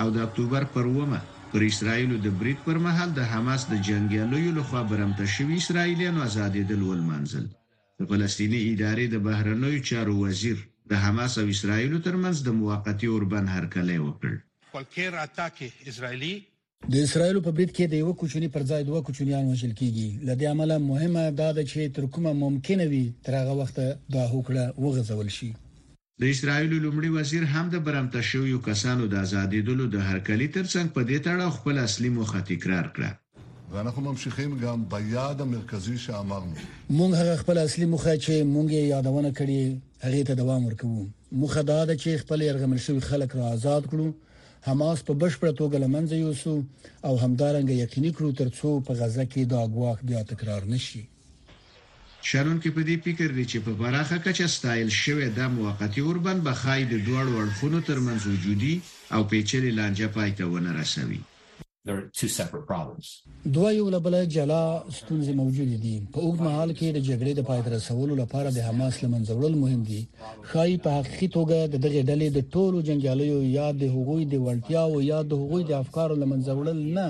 او 0.00 0.08
د 0.18 0.26
اکتوبر 0.28 0.62
پر 0.76 0.86
ومه 0.98 1.20
پر 1.56 1.62
اسرایلو 1.66 2.16
د 2.24 2.30
بریټ 2.40 2.58
پر 2.64 2.78
مهال 2.86 3.12
د 3.18 3.24
حماس 3.28 3.62
د 3.68 3.76
جنگیالیو 3.88 4.50
لخوا 4.56 4.80
برمته 4.90 5.28
شوی 5.34 5.54
اسرایلیانو 5.62 6.22
آزادېدل 6.24 6.82
ولمنځل 6.88 7.44
د 8.00 8.08
فلسطینی 8.10 8.60
ادارې 8.72 9.06
د 9.14 9.24
بهرنوي 9.28 9.80
چارو 9.92 10.16
وزیر 10.18 10.58
د 10.94 11.02
حماس 11.04 11.38
او 11.44 11.46
اسرایلو 11.54 12.02
ترمنځ 12.08 12.36
د 12.50 12.58
موقتی 12.60 13.06
اوربن 13.14 13.44
هرکلی 13.56 13.96
وکړ 14.06 14.32
کوالکیر 14.74 15.12
اتاکه 15.24 15.66
اسرایلی 15.92 16.34
د 16.94 17.02
اسرایل 17.08 17.40
په 17.42 17.56
بریټ 17.58 17.74
کې 17.74 17.92
د 17.94 18.04
یو 18.06 18.12
کوچنی 18.24 18.52
پر 18.56 18.68
ځای 18.72 18.88
دوه 18.90 19.04
کوچنیان 19.10 19.50
وشل 19.52 19.72
کیږي 19.76 20.26
لدې 20.30 20.56
عمله 20.56 20.82
مهمه 20.92 21.24
دا 21.42 21.48
ده 21.60 21.66
چې 21.74 21.98
تر 22.00 22.12
کومه 22.18 22.36
ممکن 22.46 22.84
وي 22.96 23.04
تر 23.28 23.40
هغه 23.44 23.60
وخت 23.62 23.78
د 23.82 24.26
هوکړه 24.34 24.82
وغځول 24.82 25.38
شي 25.38 25.52
د 26.22 26.24
اسرایل 26.34 26.70
لومړي 26.84 27.08
وزیر 27.16 27.42
هم 27.54 27.66
د 27.72 27.76
برمته 27.86 28.20
شویو 28.30 28.58
کسانو 28.66 29.04
د 29.14 29.24
ازادیدلو 29.26 29.84
د 29.94 30.04
هرکلی 30.10 30.46
ترڅنګ 30.56 30.86
په 30.94 31.00
دې 31.08 31.18
تړه 31.26 31.46
خپل 31.56 31.74
اصلي 31.86 32.10
موخه 32.18 32.38
تکرار 32.50 32.86
کړه 32.98 33.10
ואנחנו 33.72 34.00
ממשיכים 34.06 34.50
גם 34.62 34.78
ביעד 34.94 35.40
המרכזי 35.44 35.96
שאמרנו. 36.04 36.54
مونږ 36.98 37.10
هغه 37.20 37.34
خپل 37.42 37.56
اصلي 37.66 37.86
مخه 37.94 38.14
چې 38.24 38.34
مونږ 38.54 38.68
یې 38.76 38.82
یادونه 38.94 39.30
کړې 39.38 39.62
هغه 40.04 40.22
ته 40.28 40.34
دوام 40.40 40.62
ورکوو. 40.66 41.02
مخه 41.42 41.62
دا 41.72 41.80
ده 41.88 41.94
چې 42.02 42.20
خپل 42.22 42.38
يرغمل 42.48 42.80
شوی 42.86 43.00
خلک 43.10 43.30
را 43.38 43.46
آزاد 43.56 43.82
کړو. 43.90 44.06
حماس 44.68 44.98
په 45.08 45.12
بشپړ 45.22 45.50
توګه 45.60 45.78
لمنځه 45.84 46.16
یوسو 46.24 46.54
او 47.06 47.12
همدارنګه 47.24 47.74
یقیني 47.84 48.10
کړو 48.16 48.30
ترڅو 48.40 48.70
په 48.86 48.92
غزه 49.00 49.24
کې 49.32 49.42
دا 49.52 49.60
غواخ 49.74 49.98
بیا 50.08 50.22
تکرار 50.32 50.62
نشي. 50.74 51.02
شارون 52.28 52.58
کې 52.62 52.70
په 52.76 52.82
دې 52.86 52.94
فکر 53.06 53.30
لري 53.34 53.42
چې 53.50 53.60
په 53.64 53.72
براخه 53.80 54.16
کچا 54.22 54.46
سټایل 54.54 54.88
شوې 55.00 55.26
د 55.34 55.50
موقتی 55.58 56.02
اوربن 56.06 56.40
بخای 56.48 56.86
د 56.92 56.96
دوړ 57.08 57.26
وړفونو 57.34 57.82
ترمنځ 57.88 58.24
وجودي 58.32 58.70
او 59.16 59.20
پیچلې 59.32 59.70
لانجه 59.76 60.08
پای 60.16 60.32
ته 60.38 60.48
ونه 60.54 60.72
رسوي 60.80 61.18
there 61.88 61.96
are 62.02 62.06
two 62.20 62.30
separate 62.38 62.64
problems 62.72 63.12
دوه 63.44 63.72
یو 63.78 63.86
له 63.94 63.98
بل 64.08 64.16
جلا 64.38 64.64
ستونزې 64.98 65.38
موجود 65.42 65.70
دي 65.84 65.94
په 66.16 66.20
اوږد 66.24 66.42
مهال 66.48 66.72
کې 66.78 66.98
د 66.98 67.06
جګړې 67.08 67.32
د 67.38 67.46
پای 67.50 67.62
ته 67.62 67.76
رسولو 67.78 68.16
لپاره 68.24 68.54
د 68.56 68.66
حماس 68.68 68.98
لمنځورل 69.04 69.54
مهم 69.62 69.82
دي 69.90 70.00
خای 70.42 70.76
په 70.86 70.98
حقیقت 70.98 71.34
توګه 71.38 71.72
د 71.74 71.84
دغه 71.86 72.02
ډلې 72.10 72.28
د 72.36 72.52
ټولو 72.54 72.82
جنگیالیو 72.88 73.38
یا 73.58 73.68
د 73.80 73.90
حقوقي 73.96 74.26
د 74.34 74.44
ولټیا 74.46 74.82
او 74.90 75.06
یا 75.12 75.20
د 75.30 75.44
حقوقي 75.44 75.64
د 75.70 75.76
افکارو 75.82 76.20
لمنځورل 76.22 76.82
نه 76.98 77.06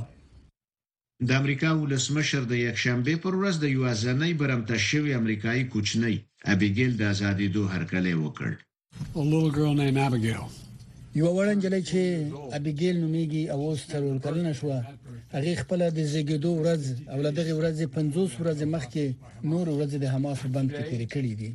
د 1.27 1.39
امریکا 1.41 1.69
ولسمشر 1.75 2.41
د 2.51 2.59
یکشنبه 2.67 3.15
پر 3.25 3.33
ورځ 3.39 3.55
د 3.59 3.65
یو 3.75 3.85
ځانۍ 4.03 4.31
برمته 4.41 4.75
شوی 4.89 5.13
امریکایي 5.21 5.63
کوچنی 5.73 6.15
ابيګیل 6.53 6.91
د 6.99 7.03
ازادي 7.13 7.47
دوه 7.55 7.67
هرکلی 7.75 8.13
وکړ 8.19 8.51
یو 11.21 11.29
وړاندې 11.37 11.79
چې 11.89 12.01
ابيګیل 12.57 12.95
نوميږي 13.03 13.43
او 13.53 13.59
اوس 13.69 13.81
تر 13.91 13.99
ورکلنه 14.07 14.51
شو 14.59 14.67
هغه 15.35 15.51
خپل 15.61 15.79
د 15.97 15.99
زیږیدو 16.11 16.51
ورځ 16.61 16.81
او 17.13 17.17
دغه 17.39 17.53
ورځ 17.59 17.77
50 17.97 18.41
ورځې 18.41 18.65
مخکې 18.75 19.03
نور 19.51 19.65
ورځ 19.77 19.91
د 19.99 20.05
حماس 20.13 20.39
بند 20.55 20.69
کې 20.75 20.83
تیر 20.91 21.03
کړی 21.13 21.33
دی 21.39 21.49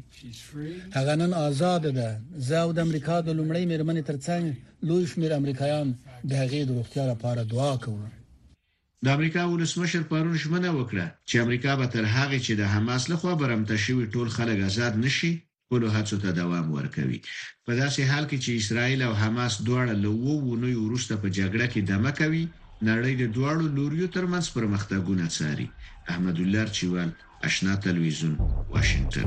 هغه 0.97 1.15
نن 1.23 1.33
آزاد 1.49 1.83
ده 1.99 2.09
زه 2.49 2.57
او 2.65 2.71
د 2.77 2.79
امریکا 2.87 3.17
د 3.25 3.29
لومړۍ 3.39 3.63
میرمنې 3.73 4.03
ترڅنګ 4.11 4.43
لوی 4.89 5.05
شمېر 5.13 5.31
امریکایان 5.41 5.87
د 6.31 6.33
هغې 6.43 6.61
د 6.67 6.71
روغتیا 6.79 7.05
لپاره 7.13 7.41
دعا 7.55 7.75
کوي 7.85 8.09
د 9.05 9.07
امریکا 9.17 9.43
ولسمشر 9.53 10.03
پرون 10.11 10.37
شمنه 10.45 10.71
وکړه 10.79 11.07
چې 11.29 11.35
امریکا 11.45 11.73
به 11.79 11.87
تر 11.95 12.03
هغه 12.17 12.39
چې 12.47 12.53
د 12.57 12.63
حماس 12.75 13.03
لخوا 13.13 13.33
برمته 13.41 13.77
شوی 13.85 14.05
ټول 14.15 14.29
خلک 14.37 14.59
آزاد 14.71 14.95
نشي 15.05 15.33
خپل 15.65 15.83
هڅو 15.97 16.17
ته 16.23 16.29
دوام 16.41 16.67
ورکوي 16.77 17.19
په 17.67 17.71
داسې 17.81 18.01
حال 18.11 18.25
کې 18.31 18.39
چې 18.45 18.51
اسرائیل 18.61 19.01
او 19.09 19.13
حماس 19.23 19.53
دواړه 19.69 19.95
لوو 20.05 20.33
ونوي 20.49 20.77
ورسته 20.81 21.15
په 21.23 21.29
جګړه 21.39 21.67
کې 21.73 21.81
دمه 21.91 22.11
کوي 22.21 22.45
نړۍ 22.89 23.15
د 23.19 23.25
دواړو 23.37 23.65
لوریو 23.77 24.13
ترمنځ 24.17 24.47
پرمختګونه 24.57 25.25
څاري 25.37 25.67
احمد 26.13 26.37
الله 26.45 26.65
چوال 26.79 27.09
آشنا 27.47 27.73
ټلویزیون 27.85 28.35
واشنگتن 28.73 29.27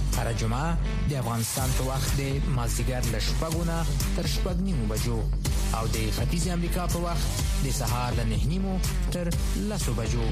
هر 0.17 0.33
جمعه 0.33 0.69
د 1.09 1.11
افغانستان 1.23 1.69
په 1.77 1.83
وخت 1.89 2.09
د 2.19 2.21
مازیګر 2.57 3.03
له 3.13 3.19
شپږو 3.27 3.63
نه 3.69 3.77
تر 4.17 4.25
شپږ 4.33 4.55
نیمو 4.67 4.85
بجو 4.91 5.19
او 5.77 5.83
د 5.95 5.97
ختیځ 6.17 6.43
امریکا 6.57 6.83
په 6.93 6.97
وخت 7.05 7.27
د 7.65 7.75
سهار 7.79 8.11
له 8.19 8.23
نه 8.31 8.39
نیمو 8.53 8.75
تر 9.17 9.25
لسو 9.69 9.91
بجو 9.99 10.25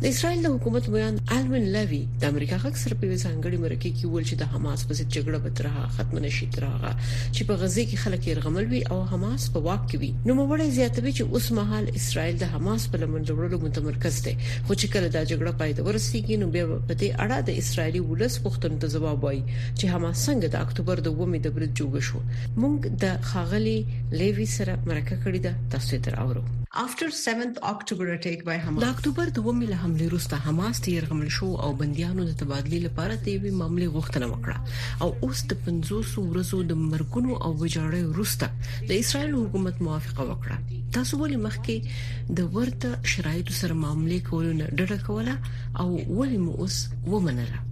د 0.00 0.04
اسرایل 0.12 0.40
د 0.44 0.48
حکومت 0.54 0.86
بیان 0.94 1.14
الوین 1.36 1.66
لوی 1.74 1.98
د 2.22 2.24
امریکا 2.32 2.56
غږ 2.64 2.74
سره 2.82 2.94
په 3.02 3.14
ځانګړي 3.24 3.58
مرکه 3.64 3.90
کې 3.96 4.04
ویل 4.10 4.26
چې 4.30 4.36
د 4.40 4.44
حماس 4.54 4.80
په 4.88 4.92
ضد 4.98 5.08
جګړه 5.16 5.38
به 5.44 5.50
تر 5.56 5.64
هغه 5.74 5.88
ختم 5.96 6.16
نشي 6.26 6.46
تر 6.56 6.62
هغه 6.72 6.90
چې 7.34 7.42
په 7.50 7.54
غزه 7.62 7.82
کې 7.90 8.02
خلک 8.04 8.22
يرغمل 8.32 8.64
وي 8.72 8.82
او 8.92 8.98
حماس 9.12 9.42
په 9.54 9.58
واک 9.66 9.82
کې 9.90 9.96
وي 10.02 10.10
نو 10.26 10.32
موږ 10.40 10.60
زیاتوي 10.80 11.12
چې 11.18 11.24
اوس 11.36 11.46
مهال 11.60 11.84
اسرایل 12.00 12.34
د 12.42 12.46
حماس 12.56 12.82
په 12.90 12.96
لمن 13.04 13.20
جوړولو 13.30 13.58
متمرکز 13.66 14.16
دی 14.26 14.34
خو 14.66 14.72
چې 14.80 14.86
کله 14.96 15.08
دا 15.16 15.22
جګړه 15.30 15.52
پای 15.62 15.70
ته 15.78 15.82
ورسیږي 15.88 16.34
نو 16.42 16.46
بیا 16.56 16.64
په 16.88 16.94
دې 17.00 17.10
اړه 17.22 17.38
د 17.48 17.50
اسرایلی 17.62 18.00
ولس 18.10 18.34
پښتون 18.48 18.72
ته 18.82 18.86
ځواب 18.94 19.18
وایي 19.24 19.42
چې 19.78 19.84
حماس 19.94 20.18
څنګه 20.26 20.48
د 20.54 20.66
اکتوبر 20.66 20.96
د 21.08 21.16
2 21.22 21.42
د 21.48 21.56
برج 21.56 21.70
جوړ 21.80 21.94
شو 22.10 22.20
موږ 22.60 22.74
د 23.06 23.32
خاغلی 23.32 23.78
لیوی 24.18 24.46
سره 24.56 24.74
مرکه 24.90 25.14
کړې 25.22 25.40
ده 25.44 25.52
تاسو 25.76 25.96
ته 26.08 26.16
راوړو 26.18 26.44
after 26.82 27.06
7th 27.06 27.56
October 27.72 28.06
attack 28.14 28.40
by 28.48 28.56
Hamas 28.64 28.80
د 28.84 28.88
اکتوبر 28.94 29.30
2 29.36 29.52
مې 29.58 29.68
له 29.72 29.76
حمله 29.82 30.06
وروسته 30.08 30.38
حماس 30.46 30.80
تیر 30.86 31.06
غمل 31.10 31.28
شو 31.36 31.48
او 31.66 31.68
بنديانو 31.82 32.24
د 32.28 32.32
تبادله 32.42 32.80
لپاره 32.86 33.16
د 33.22 33.30
یوې 33.34 33.52
معاملې 33.60 33.88
غوښتنه 33.94 34.26
وکړه 34.32 35.06
او 35.06 35.28
اوس 35.28 35.40
د 35.52 35.60
500 35.68 36.24
ورځو 36.32 36.60
د 36.70 36.78
مرګونو 36.90 37.36
او 37.44 37.52
وجاړې 37.62 38.02
وروسته 38.06 38.50
د 38.90 39.02
اسرایل 39.04 39.32
حکومت 39.40 39.80
موافقه 39.86 40.26
وکړه 40.30 40.82
تاسو 40.98 41.20
ولې 41.22 41.38
مخکې 41.46 42.34
د 42.40 42.50
ورته 42.56 42.90
شرایطو 43.12 43.58
سره 43.62 43.78
معاملې 43.84 44.32
کول 44.32 44.50
نه 44.60 44.66
ډډه 44.78 44.98
کوله 45.08 45.34
او 45.80 45.86
ولې 46.18 46.38
مو 46.44 46.52
اوس 46.60 46.76
ومنله 47.14 47.64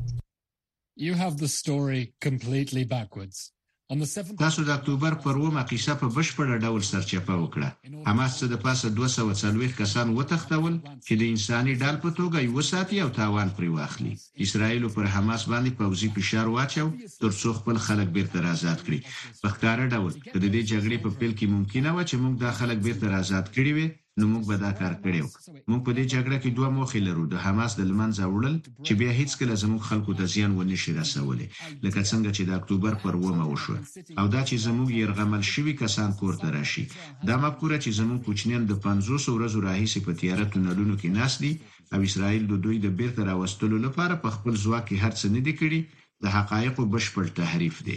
You 1.09 1.15
have 1.25 1.35
the 1.45 1.51
story 1.59 2.03
completely 2.29 2.83
backwards. 2.97 3.39
تاسو 4.43 4.61
د 4.65 4.71
اکتوبر 4.79 5.13
پر 5.25 5.37
ومه 5.43 5.63
قصه 5.71 5.93
په 6.01 6.07
بشپړ 6.17 6.47
ډول 6.65 6.83
سرچپه 6.91 7.35
وکړه 7.43 7.69
حماس 8.09 8.33
څخه 8.39 8.49
د 8.53 8.57
پاسه 8.65 8.87
240 8.95 9.77
کسان 9.81 10.07
وتښتول 10.17 10.75
چې 11.07 11.13
د 11.17 11.23
انساني 11.35 11.75
ډال 11.83 11.97
په 12.05 12.11
توګه 12.19 12.37
یو 12.49 12.57
ساتي 12.73 12.97
او 13.05 13.09
تاوان 13.21 13.49
پرې 13.59 13.69
واخلي 13.77 14.13
اسرائیل 14.45 14.85
پر 14.97 15.05
حماس 15.17 15.43
باندې 15.53 15.77
پوځي 15.81 16.09
فشار 16.17 16.47
واچو 16.57 16.85
ترڅو 17.23 17.49
خپل 17.59 17.77
خلک 17.87 18.09
بیرته 18.17 18.37
آزاد 18.55 18.79
کړي 18.87 18.99
په 19.43 19.49
ښکارا 19.55 19.85
ډول 19.95 20.13
د 20.43 20.47
دې 20.55 20.63
جګړې 20.71 20.97
په 21.05 21.11
پیل 21.19 21.33
کې 21.39 21.53
ممکنه 21.55 21.89
و 21.95 21.99
چې 22.09 22.15
موږ 22.23 22.35
د 22.43 22.45
خلک 22.59 22.79
بیرته 22.87 23.07
آزاد 23.23 23.47
کړي 23.57 23.71
وي 23.77 23.87
نو 24.21 24.25
موږ 24.33 24.43
به 24.51 24.57
دا 24.65 24.71
کار 24.81 24.95
کړی 25.05 25.21
و 25.25 25.29
موږ 25.71 25.81
په 25.87 25.91
دې 25.97 26.05
جګړه 26.15 26.37
کې 26.43 26.51
دوه 26.57 26.69
موخې 26.79 27.01
لرو 27.09 27.25
د 27.29 27.35
حماس 27.45 27.73
د 27.77 27.83
لمنځه 27.91 28.25
وړل 28.35 28.57
چې 28.87 28.93
بیا 29.01 29.13
هیڅ 29.21 29.31
کله 29.41 29.55
زموږ 29.65 29.83
خلکو 29.91 30.13
ته 30.19 30.25
زیان 30.35 30.51
ونه 30.55 30.77
شي 30.83 30.91
رسولي 31.01 31.47
لکه 31.85 32.01
څنګه 32.11 32.31
چې 32.37 32.43
د 32.45 32.51
اکتوبر 32.59 32.93
پر 33.05 33.15
ومه 33.25 33.45
وشو 33.51 33.75
او 34.21 34.27
دا 34.35 34.41
چې 34.49 34.63
زموږ 34.67 34.89
يرغمل 35.03 35.43
شوی 35.53 35.75
کسان 35.83 36.11
کوړه 36.21 36.47
راشي 36.57 36.85
دا 37.29 37.35
مفکوره 37.45 37.77
چې 37.85 37.91
زموږ 38.01 38.19
کوچنیان 38.27 38.63
د 38.67 38.73
500 38.87 39.37
ورځو 39.39 39.59
راهیسې 39.69 39.99
په 40.07 40.13
تیاره 40.21 40.45
تونلونو 40.53 40.95
کې 41.01 41.11
ناس 41.19 41.33
دي 41.43 41.53
او 41.95 41.99
اسرائیل 42.09 42.45
د 42.49 42.55
دوی 42.65 42.77
د 42.85 42.89
بیرته 42.99 43.21
راوستلو 43.31 43.77
لپاره 43.87 44.15
په 44.23 44.29
خپل 44.37 44.53
ځواک 44.65 44.85
کې 44.89 45.03
هرڅه 45.05 45.27
نه 45.35 45.41
دي 45.47 45.55
کړی 45.61 45.81
د 46.23 46.25
حقایقو 46.37 46.83
بشپړ 46.93 47.25
تحریف 47.41 47.77
دی 47.89 47.97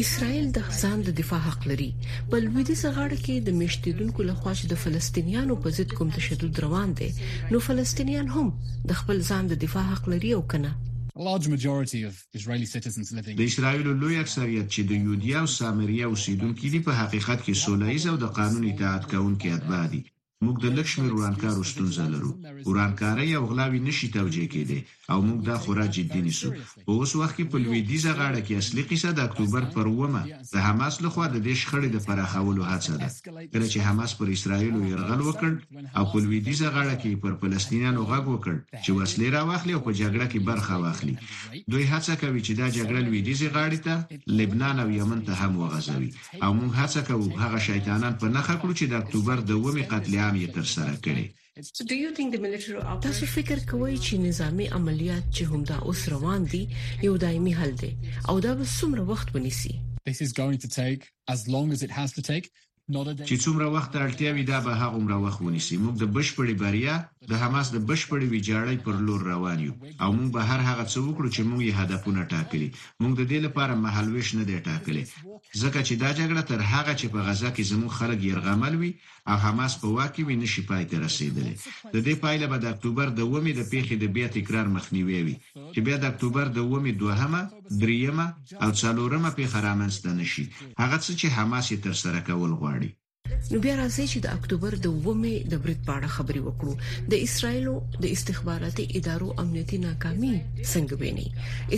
اسرائیل 0.00 0.46
د 0.52 0.60
ځان 0.80 0.98
د 1.04 1.08
دفاع 1.20 1.40
حق 1.48 1.62
لري 1.70 1.90
بل 2.30 2.40
لویدیزه 2.46 2.88
غاړه 2.96 3.18
کې 3.24 3.34
د 3.46 3.48
مشتیدونکو 3.62 4.20
له 4.28 4.34
خوا 4.40 4.52
چې 4.58 4.66
د 4.72 4.74
فلسطینیانو 4.84 5.54
په 5.62 5.68
ضد 5.76 5.90
کوم 5.98 6.08
تشدد 6.18 6.54
روان 6.64 6.88
دي 6.98 7.10
نو 7.50 7.56
فلسطینیان 7.68 8.28
هم 8.36 8.46
د 8.88 8.92
خپل 9.00 9.16
ځان 9.28 9.44
د 9.48 9.54
دفاع 9.64 9.84
حق 9.92 10.04
لري 10.12 10.30
او 10.38 10.42
کنه 10.52 10.70
د 13.40 13.42
اسرایل 13.50 13.88
لوی 14.02 14.16
اکثریت 14.24 14.66
چې 14.74 14.82
د 14.90 14.92
یودیا 15.06 15.38
او 15.44 15.48
سامریا 15.60 16.06
اوسیدونکو 16.10 16.62
دي 16.74 16.80
په 16.88 16.92
حقیقت 17.02 17.38
کې 17.46 17.54
سولهیز 17.64 18.04
او 18.12 18.16
د 18.24 18.34
قانون 18.38 18.64
اطاعت 18.70 19.02
کوونکي 19.12 19.48
اتباع 19.56 19.84
دي 19.94 20.02
موږ 20.44 20.56
د 20.64 20.66
لږ 20.76 20.86
شمېر 20.92 21.12
ورانکارو 21.14 21.64
ستونزه 21.72 22.04
لرو 22.14 22.30
ورانکاري 22.68 23.34
او 23.38 23.44
غلاوی 23.50 23.80
نشي 23.86 24.08
توجیه 24.18 24.46
کېدی 24.54 24.80
او 25.12 25.18
موږ 25.28 25.38
دا 25.48 25.56
خورا 25.62 25.86
جدي 25.96 26.20
نیسو 26.26 26.48
په 26.86 26.92
اوس 26.98 27.12
وخت 27.20 27.34
کې 27.36 27.44
په 27.52 27.56
لویدیزه 27.64 28.12
غاړه 28.18 28.40
کې 28.46 28.52
اصلي 28.62 28.82
قصه 28.90 29.10
د 29.14 29.20
اکتوبر 29.28 29.62
پر 29.74 29.86
ومه 29.98 30.22
د 30.54 30.56
حماس 30.66 30.94
لخوا 31.04 31.26
د 31.30 31.36
دې 31.46 31.54
شخړې 31.62 31.88
د 31.94 31.98
پراخولو 32.06 32.62
هڅه 32.72 32.94
ده 33.00 33.08
کله 33.54 33.66
چې 33.72 33.78
حماس 33.86 34.10
پر 34.18 34.28
اسرایل 34.36 34.74
يرغل 34.92 35.20
وکړ 35.28 35.52
او 35.98 36.04
په 36.12 36.18
لویدیزه 36.24 36.68
غاړه 36.74 36.94
کې 37.02 37.10
پر 37.22 37.32
فلسطینیانو 37.42 38.02
غږ 38.10 38.24
وکړ 38.34 38.52
چې 38.84 38.90
وسلې 38.98 39.28
راوخلي 39.36 39.72
او 39.76 39.80
په 39.86 39.92
جګړه 40.00 40.26
کې 40.32 40.38
برخه 40.50 40.74
واخلي 40.82 41.14
دوی 41.72 41.84
هڅه 41.92 42.12
کوي 42.22 42.40
چې 42.46 42.52
دا 42.60 42.66
جګړه 42.78 43.00
لویدیزه 43.06 43.48
غاړه 43.54 43.78
ته 43.86 43.94
لبنان 44.38 44.76
او 44.84 44.88
یمن 44.98 45.20
ته 45.28 45.32
هم 45.40 45.52
وغځوي 45.60 46.08
او 46.44 46.50
موږ 46.58 46.70
هڅه 46.80 47.00
کوو 47.08 47.26
هغه 47.44 47.58
شیطانان 47.68 48.12
په 48.20 48.26
نخښه 48.36 48.56
کړو 48.62 48.72
چې 48.78 48.84
د 48.88 48.94
اکتوبر 49.02 49.38
د 49.48 49.52
ومه 49.64 49.84
قتل 49.92 50.12
هم 50.34 50.40
یې 50.44 50.52
ترسره 50.56 50.94
کړي 51.06 51.26
تاسو 53.06 53.24
فکر 53.36 53.58
کوئ 53.70 53.94
چې 54.06 54.14
نظامی 54.26 54.66
عملیات 54.78 55.24
چې 55.36 55.42
همدا 55.52 55.76
اوس 55.88 56.00
روان 56.14 56.40
دي 56.52 56.62
یو 57.06 57.14
دایمي 57.24 57.52
حل 57.60 57.72
دی 57.82 57.92
او 58.28 58.36
دا 58.46 58.52
به 58.58 58.66
څومره 58.78 59.02
وخت 59.12 59.28
ونیسي 59.36 59.74
This 60.10 60.20
is 60.26 60.32
going 60.42 60.58
to 60.64 60.68
take 60.82 61.02
as 61.34 61.40
long 61.54 61.66
as 61.74 61.80
it 61.86 61.92
has 62.00 62.10
to 62.16 62.22
take 62.32 62.46
چې 63.28 63.36
څومره 63.44 63.66
وخت 63.74 63.90
اړتیا 64.04 64.30
وي 64.36 64.44
دا 64.52 64.58
به 64.66 64.72
هغومره 64.82 65.16
وخت 65.24 65.40
ونیسي 65.46 65.76
موږ 65.84 65.94
د 66.02 66.04
بشپړې 66.16 66.54
بریا 66.62 66.94
د 67.30 67.32
حماس 67.42 67.66
د 67.72 67.76
بشپړې 67.88 68.26
ویجاړۍ 68.32 68.76
پر 68.84 68.94
لور 69.06 69.20
روان 69.32 69.58
یو 69.66 69.74
او 70.02 70.08
موږ 70.16 70.28
به 70.34 70.40
هر 70.50 70.60
هغه 70.68 70.84
څه 70.92 70.98
وکړو 71.06 71.28
چې 71.34 71.40
موږ 71.50 71.60
یې 71.68 71.74
هدفونه 71.80 72.20
ټاکلي 72.32 72.68
موږ 73.00 73.12
د 73.20 73.22
دې 73.30 73.38
لپاره 73.46 73.72
محلويش 73.86 74.28
نه 74.38 74.44
دی 74.48 74.58
ټاکلي 74.68 75.04
ځکه 75.62 75.78
چې 75.86 75.94
دا 76.02 76.10
جګړه 76.18 76.42
تر 76.50 76.58
هغه 76.72 76.92
چې 77.00 77.06
په 77.12 77.18
غزا 77.26 77.50
کې 77.56 77.64
زموږ 77.72 77.90
خلک 77.98 78.18
يرغمل 78.30 78.74
وي 78.80 78.92
او 79.30 79.36
حماس 79.46 79.72
په 79.82 79.86
واکه 79.96 80.20
وي 80.26 80.36
نشي 80.42 80.62
پای 80.70 80.84
ته 80.90 80.96
رسیدلی 81.06 81.54
د 81.94 81.96
دې 82.06 82.14
پایله 82.24 82.46
به 82.52 82.58
د 82.60 82.66
اکتوبر 82.74 83.06
د 83.18 83.20
2مې 83.30 83.52
د 83.58 83.62
پیښې 83.72 83.94
د 84.02 84.04
بیا 84.16 84.28
تکرار 84.36 84.66
مخنیوي 84.76 85.20
وي 85.26 85.36
چې 85.74 85.80
بیا 85.86 85.96
د 86.00 86.04
اکتوبر 86.12 86.44
د 86.56 86.58
2مې 86.70 86.92
دوهمه 87.02 87.42
دریمه 87.80 88.26
او 88.64 88.70
څلورمه 88.80 89.30
پیښه 89.38 89.58
رامنځته 89.68 90.10
نشي 90.20 90.44
هغه 90.82 90.98
څه 91.04 91.10
چې 91.20 91.26
حماس 91.36 91.66
یې 91.72 91.78
تر 91.84 91.94
سره 92.02 92.18
کول 92.28 92.52
غواړي 92.60 92.90
نو 93.52 93.58
بیا 93.64 93.74
راځي 93.82 94.04
چې 94.12 94.18
د 94.20 94.26
اکتوبر 94.36 94.72
د 94.84 94.86
ومه 95.06 95.34
د 95.52 95.54
برید 95.62 95.80
په 95.88 95.92
اړه 95.98 96.08
خبرې 96.16 96.40
وکړو 96.44 96.72
د 97.12 97.22
اسرایلو 97.26 97.74
د 98.02 98.04
استخباراتي 98.16 98.84
ادارو 98.98 99.28
امنیتي 99.42 99.78
ناکامي 99.86 100.32
څنګه 100.72 100.94
ویني 101.02 101.28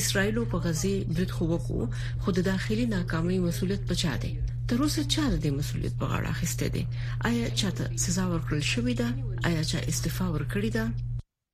اسرایلو 0.01 0.43
په 0.55 0.57
غزي 0.65 0.95
برید 1.15 1.31
خو 1.37 1.45
وکړو 1.53 1.85
خو 2.23 2.29
د 2.39 2.47
داخلي 2.51 2.85
ناکامۍ 2.97 3.37
مسولیت 3.47 3.83
پچا 3.91 4.15
دی 4.23 4.33
تر 4.69 4.79
اوسه 4.85 5.01
چا 5.15 5.25
د 5.45 5.47
مسولیت 5.59 5.95
په 6.01 6.07
غاړه 6.11 6.29
اخیسته 6.35 6.67
دي 6.75 6.85
آیا 7.31 7.47
چاته 7.61 7.85
سزا 8.05 8.25
ورکړل 8.33 8.63
شوې 8.73 8.95
ده 9.01 9.09
آیا 9.51 9.63
چا 9.71 9.79
استعفا 9.91 10.27
ورکړې 10.35 10.71
ده 10.79 10.87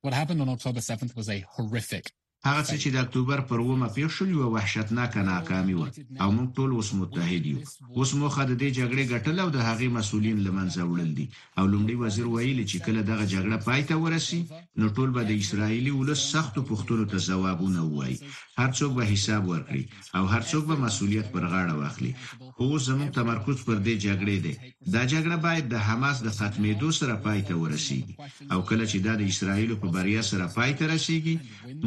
What 0.05 0.15
happened 0.19 0.41
on 0.45 0.49
October 0.55 0.81
7th 0.89 1.11
was 1.19 1.27
a 1.35 1.39
horrific 1.55 2.05
هغه 2.47 2.61
څه 2.69 2.75
چې 2.81 2.89
د 2.91 2.95
اکتوبر 3.05 3.39
پر 3.49 3.59
ومه 3.67 3.87
پیښ 3.95 4.09
شو 4.15 4.25
یو 4.33 4.49
وحشتناکه 4.55 5.21
ناکامي 5.31 5.75
و 5.77 5.81
او 6.23 6.29
موږ 6.37 6.47
ټول 6.57 6.69
اوس 6.77 6.89
متحد 6.99 7.43
یو 7.51 7.57
اوس 7.97 8.09
موخه 8.21 8.43
د 8.49 8.53
دې 8.61 8.69
جګړې 8.79 9.03
ګټل 9.13 9.35
او 9.43 9.49
د 9.55 9.59
هغې 9.67 9.87
مسولین 9.97 10.37
لمنځه 10.47 10.81
وړل 10.89 11.11
دي 11.19 11.25
او 11.59 11.63
لومړي 11.73 11.95
وزیر 12.03 12.27
ویلي 12.33 12.65
چې 12.71 12.77
کله 12.85 13.01
دغه 13.11 13.25
جګړه 13.33 13.57
پای 13.67 13.81
ته 13.89 13.95
ورسی 14.03 14.39
نو 14.79 14.85
ټول 14.95 15.09
به 15.15 15.21
د 15.25 15.31
اسرایلی 15.43 15.91
ولس 15.99 16.21
سختو 16.33 16.59
پوښتنو 16.71 17.03
ته 17.11 17.17
ځوابونه 17.29 17.79
ووایي 17.85 18.17
هر 18.59 18.69
څوک 18.79 18.91
به 18.97 19.03
حساب 19.11 19.41
ورکړي 19.53 19.83
او 20.17 20.23
هر 20.33 20.41
څوک 20.51 20.63
به 20.69 20.75
مسولیت 20.85 21.27
پر 21.33 21.43
غاړه 21.53 21.73
واخلي 21.81 22.11
خو 22.55 22.65
زموږ 22.87 23.09
تمرکز 23.19 23.57
پر 23.67 23.77
دې 23.85 23.95
جګړې 24.07 24.37
دی 24.45 24.53
دا 24.95 25.01
جګړه 25.13 25.37
باید 25.45 25.65
د 25.73 25.75
حماس 25.87 26.17
د 26.25 26.29
ختمېدو 26.37 26.89
سره 26.99 27.15
پای 27.25 27.39
ته 27.47 27.53
ورسیږي 27.63 28.13
او 28.53 28.59
کله 28.69 28.85
چې 28.91 28.97
دا 29.05 29.13
د 29.19 29.23
اسرایلو 29.31 29.75
په 29.83 29.87
بریا 29.95 30.21
سره 30.31 30.45
پای 30.57 30.71
ته 30.79 30.83
رسیږي 30.93 31.35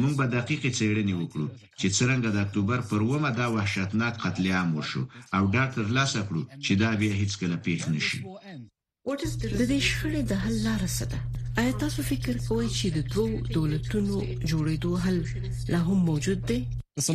موږ 0.01 0.13
به 0.19 0.25
د 0.31 0.35
دقیقې 0.45 0.71
څېړنې 0.77 1.13
وکړو 1.17 1.47
چې 1.79 1.87
څنګه 1.99 2.27
د 2.31 2.37
اکتوبر 2.45 2.79
پر 2.89 2.99
ومه 3.09 3.31
دا 3.39 3.47
وحشتناک 3.55 4.13
قتل 4.23 4.45
عام 4.55 4.69
وشو 4.77 5.01
او 5.37 5.43
دا 5.55 5.63
تر 5.75 5.85
لاسه 5.97 6.19
کړو 6.27 6.41
چې 6.65 6.71
دا 6.81 6.89
بیا 7.01 7.13
هیڅ 7.21 7.31
کله 7.41 7.55
پیښ 7.65 7.81
نشي 7.93 8.19
د 9.59 9.61
دې 9.71 9.79
شخړې 9.89 10.21
د 10.31 10.33
حل 10.43 10.55
لار 10.67 10.81
څه 10.97 11.05
ده 11.11 11.19
آیا 11.61 11.73
تاسو 11.83 11.99
فکر 12.11 12.35
کوئ 12.49 12.67
چې 12.79 12.87
د 12.97 12.99
دوه 13.13 13.31
دولتونو 13.57 14.15
جوړېدو 14.49 14.91
حل 15.03 15.17
لا 15.73 15.79
هم 15.87 15.99
موجود 16.09 16.39
دی 16.49 16.59
له 16.97 17.05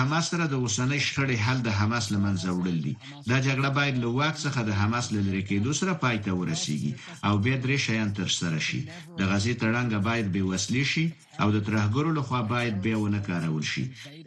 حماس 0.00 0.24
سره 0.32 0.46
د 0.46 0.54
اوسنۍ 0.62 1.00
شخړې 1.04 1.36
حل 1.44 1.58
د 1.64 1.70
حماس 1.78 2.04
لمنځه 2.14 2.50
وړل 2.52 2.78
دي 2.86 2.94
دا 3.30 3.38
جګړه 3.46 3.70
باید 3.78 4.00
له 4.02 4.08
واک 4.18 4.36
څخه 4.44 4.66
د 4.66 4.72
حماس 4.80 5.06
له 5.14 5.20
لرې 5.28 5.42
کېدو 5.50 5.72
سره 5.80 5.94
پای 6.04 6.18
ته 6.26 6.30
ورسیږي 6.40 6.92
او 7.30 7.34
به 7.46 7.56
درې 7.64 7.78
شیان 7.86 8.10
تر 8.20 8.28
سره 8.40 8.60
شي 8.68 8.80
د 9.20 9.22
غزې 9.32 9.54
تړنګ 9.64 9.92
باید 10.10 10.26
به 10.36 10.42
وسلې 10.50 10.84
شي 10.92 11.06
او 11.42 11.46
د 11.56 11.58
ترهګرو 11.68 12.12
لخوا 12.18 12.42
باید 12.52 12.74
به 12.84 12.94
ونه 13.00 13.20
کارول 13.28 13.64
شي 13.72 13.84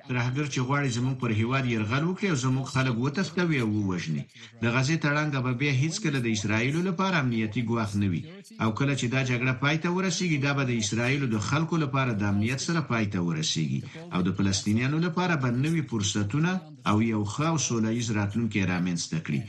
ترهګر 0.10 0.46
چې 0.54 0.65
غواړي 0.68 0.89
زموږ 0.98 1.15
پر 1.22 1.30
هیواد 1.39 1.65
يرغل 1.76 2.04
وکړي 2.08 2.28
او 2.32 2.38
زموږ 2.46 2.65
خلک 2.76 2.96
وتښتوي 3.04 3.60
او 3.63 3.70
ووژني 3.76 4.24
د 4.63 4.65
غزې 4.76 4.98
تړنګ 5.06 5.32
به 5.46 5.52
به 5.62 5.72
هیڅ 5.84 5.96
کله 6.04 6.20
د 6.26 6.30
اسرایلو 6.38 6.82
لپاره 6.89 7.22
امنیتي 7.24 7.62
ګواښ 7.70 7.92
نه 8.02 8.08
وي 8.13 8.22
او 8.63 8.70
کله 8.80 8.94
چې 9.00 9.06
دا 9.13 9.22
جګړه 9.32 9.54
پای 9.63 9.78
ته 9.84 9.89
ورسیږي 9.98 10.38
دا 10.46 10.52
به 10.58 10.63
د 10.70 10.74
اسرایلو 10.84 11.26
د 11.34 11.38
خلکو 11.50 11.76
لپاره 11.86 12.12
د 12.22 12.32
امنیت 12.34 12.62
سره 12.68 12.82
پای 12.94 13.06
ته 13.06 13.18
ته 13.19 13.21
ورسیږي 13.27 13.79
او 14.13 14.19
د 14.27 14.29
فلسطینیانو 14.39 14.97
لپاره 15.08 15.34
به 15.43 15.49
نوي 15.65 15.84
فرصتونه 15.91 16.51
او 16.89 16.95
یو 17.13 17.21
ښه 17.34 17.45
او 17.51 17.58
سوله 17.67 17.89
ییز 17.97 18.08
راتلونکی 18.19 18.62
رامنځته 18.71 19.17
کړي 19.25 19.41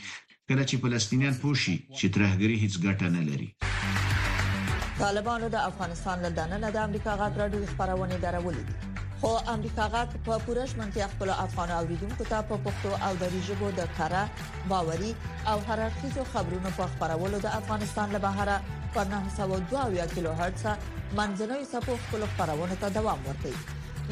کله 0.48 0.62
چې 0.68 0.76
فلسطینیان 0.84 1.34
پوښي 1.44 1.76
چې 1.98 2.06
ترهګری 2.14 2.56
هیڅ 2.64 2.74
ګټه 2.86 3.06
نه 3.16 3.22
لري 3.30 3.48
طالبانو 5.02 5.46
د 5.56 5.58
افغانستان 5.70 6.16
له 6.24 6.30
دننه 6.38 6.68
د 6.76 6.78
امریکا 6.86 7.12
غاټ 7.20 7.34
راډیو 7.42 7.68
خبرونه 7.76 8.16
درولې 8.24 8.62
خو 9.22 9.30
امریکا 9.54 9.84
غاک 9.92 10.12
په 10.26 10.34
پوره 10.44 10.62
شمنتیا 10.72 11.06
خپل 11.14 11.28
افغان 11.44 11.70
اوریدونکو 11.78 12.24
ته 12.30 12.36
په 12.52 12.56
پښتو 12.68 12.90
او 13.08 13.10
دری 13.22 13.40
ژبه 13.48 13.68
د 13.78 13.90
کاره 13.98 14.22
باوري 14.70 15.10
او 15.54 15.56
هررخیزو 15.68 16.22
خبرونو 16.36 16.70
په 16.78 16.84
خبرولو 16.92 17.38
د 17.42 17.48
افغانستان 17.60 18.06
له 18.16 18.20
بهره 18.26 18.56
پر 18.94 19.04
902 19.10 20.06
کیلو 20.14 20.32
هرتز 20.40 20.64
منځنوي 21.20 21.66
سپو 21.74 21.94
خپل 22.06 22.20
خبرونه 22.40 22.74
ته 22.86 22.92
دوام 22.98 23.18
ورکوي 23.28 23.60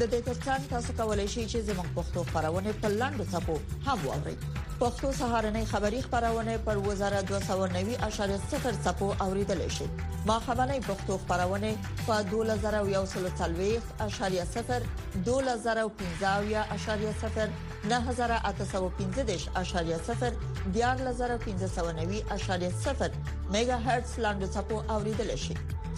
د 0.00 0.02
دې 0.10 0.18
ترڅنګ 0.30 0.60
تاسو 0.70 0.90
کولی 0.98 1.22
شئ 1.30 1.44
چې 1.52 1.60
زموږ 1.68 1.86
پښتو 1.94 2.20
خبرونه 2.32 2.70
په 2.82 2.88
لاندو 2.98 3.24
ټکو 3.30 3.54
هم 3.86 3.98
واورئ 4.08 4.34
پښتو 4.82 5.08
سهارنۍ 5.20 5.64
خبری 5.70 6.00
خبرونه 6.04 6.52
پر 6.66 6.76
وزارت 6.84 7.24
290.0 7.30 8.76
صفو 8.84 9.08
اوریدل 9.24 9.60
شي 9.78 9.86
ما 10.30 10.36
خبرنۍ 10.44 10.80
پښتو 10.88 11.12
خبرونه 11.22 11.70
په 12.02 12.16
2140.0 12.34 14.78
2015.0 15.30 15.90
9015.0 17.94 18.30
14590.0 19.48 20.72
میگا 23.56 23.76
هرتز 23.88 24.12
لاندو 24.28 24.46
صفو 24.58 24.76
اوریدل 24.98 25.30
شي 25.46 25.56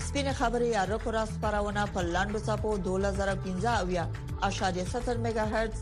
سپینه 0.09 0.33
خبري 0.33 0.77
ارکو 0.77 1.11
را 1.11 1.25
خبرونه 1.27 1.87
په 1.87 2.01
لاندو 2.01 2.39
صفو 2.39 2.79
2015 2.79 3.81
اویا 3.81 4.09
اشاریه 4.43 4.83
70 4.85 5.17
میگا 5.19 5.41
هرتز 5.45 5.79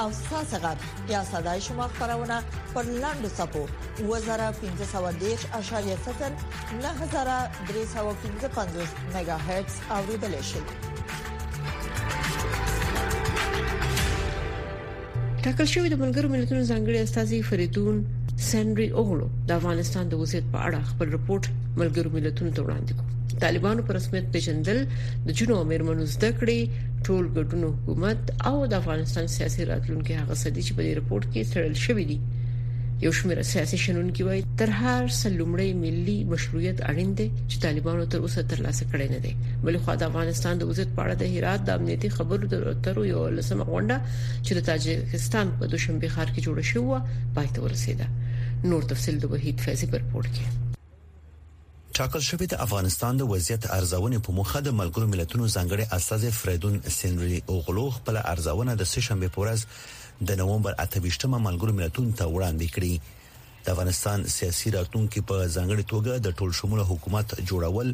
او 0.00 0.12
ساسغه 0.12 0.76
یا 1.08 1.24
صداي 1.24 1.60
شما 1.60 1.88
خبرونه 1.88 2.42
پر 2.74 2.82
لاندو 2.82 3.28
سپو 3.28 3.66
2015.0 3.98 4.04
9315.5 4.04 4.06
میگا 9.16 9.36
هرتز 9.36 9.74
اوریدل 9.90 10.40
شي 10.42 10.62
ټاکل 15.48 15.68
شوی 15.74 15.88
د 15.90 15.96
ملګرو 16.04 16.28
ملتونو 16.36 16.62
ځانګړي 16.70 16.98
استازي 17.00 17.38
فریدون 17.50 17.94
سنډري 18.48 18.88
اوغلو 19.00 19.26
د 19.48 19.50
افغانستان 19.60 20.04
د 20.08 20.14
وضعیت 20.22 20.46
په 20.54 20.58
اړه 20.66 20.86
خپل 20.90 21.06
رپورت 21.16 21.44
ملګرو 21.80 22.14
ملتونو 22.16 22.50
ته 22.56 22.60
وړاندې 22.64 22.92
کړ 22.98 23.04
طالبانو 23.44 23.84
پر 23.86 23.92
رسمیت 24.00 24.26
پیژندل 24.34 24.78
د 25.26 25.28
جنو 25.38 25.54
امرمنو 25.64 26.04
زده 26.14 26.30
کړې 26.38 26.60
ټول 27.06 27.24
ګډون 27.36 27.60
حکومت 27.70 28.20
او 28.50 28.56
د 28.72 28.74
افغانستان 28.82 29.26
سیاسي 29.36 29.62
راتلونکي 29.72 30.12
هغه 30.20 30.34
سدي 30.44 30.62
چې 30.66 30.72
په 30.76 30.82
دې 30.86 30.92
رپورت 31.00 31.24
کې 31.32 31.48
تړل 31.54 31.74
شوی 31.84 32.04
دی 32.10 32.18
یو 33.02 33.10
شمېر 33.16 33.42
سیاسي 33.42 33.76
شنونکي 33.78 34.22
وایي 34.24 34.44
تر 34.60 34.70
هر 34.76 35.02
څه 35.18 35.28
لومړی 35.38 35.74
ملي 35.82 36.14
مشروعیت 36.32 36.78
اړین 36.90 37.10
دی 37.18 37.26
چې 37.50 37.56
طالبانو 37.64 38.04
تر 38.14 38.18
اوسه 38.24 38.42
ترلاسه 38.52 38.84
کړی 38.90 39.06
نه 39.14 39.18
دی 39.26 39.34
بلکې 39.64 39.84
خو 39.84 39.94
د 40.02 40.06
افغانستان 40.08 40.58
د 40.62 40.70
وزارت 40.70 40.90
په 40.96 41.04
اړه 41.04 41.14
د 41.20 41.22
هرات 41.36 41.60
د 41.68 41.76
امنیتي 41.80 42.08
خبرو 42.16 42.48
د 42.54 42.80
تر 42.86 42.98
یو 43.12 43.26
لسمه 43.34 43.66
غونډه 43.68 44.14
چې 44.46 44.52
د 44.58 44.60
تاجکستان 44.70 45.52
په 45.60 45.68
دوشنبه 45.74 46.08
ښار 46.14 46.28
کې 46.32 46.48
جوړه 46.48 46.64
شوې 46.70 47.36
پای 47.36 47.48
ته 47.58 47.66
ورسیده 47.66 48.66
نور 48.72 48.82
تفصيل 48.94 49.18
د 49.26 49.32
وحید 49.34 49.60
فیضی 49.66 49.86
پر 49.92 50.02
پورت 50.14 50.32
کې 50.38 50.48
ټاکل 51.98 52.22
شوې 52.30 52.46
د 52.54 52.64
افغانستان 52.66 53.16
د 53.20 53.30
وضعیت 53.34 53.64
ارزونې 53.76 54.18
په 54.26 54.32
مخه 54.40 54.60
د 54.66 54.74
ملګرو 54.80 55.12
ملتونو 55.14 55.48
ځانګړي 55.54 55.94
استاد 55.98 56.30
فریدون 56.42 56.80
سینری 56.98 57.40
اوغلو 57.46 57.88
خپل 58.00 58.16
ارزونه 58.24 58.74
د 58.82 58.92
سشنبه 58.96 59.28
پورز 59.38 59.66
د 60.26 60.34
نوومبر 60.38 60.72
28مه 60.82 61.38
ملګرو 61.46 61.72
ملتونو 61.80 62.10
ته 62.20 62.26
وړاندې 62.26 62.68
کړي 62.74 63.00
د 63.66 63.74
افغانستان 63.74 64.24
سیاسي 64.36 64.70
راتلونکي 64.76 65.20
په 65.30 65.46
ځانګړي 65.56 65.84
توګه 65.92 66.12
د 66.18 66.28
ټول 66.40 66.50
شموله 66.60 66.84
حکومت 66.90 67.34
جوړول 67.48 67.92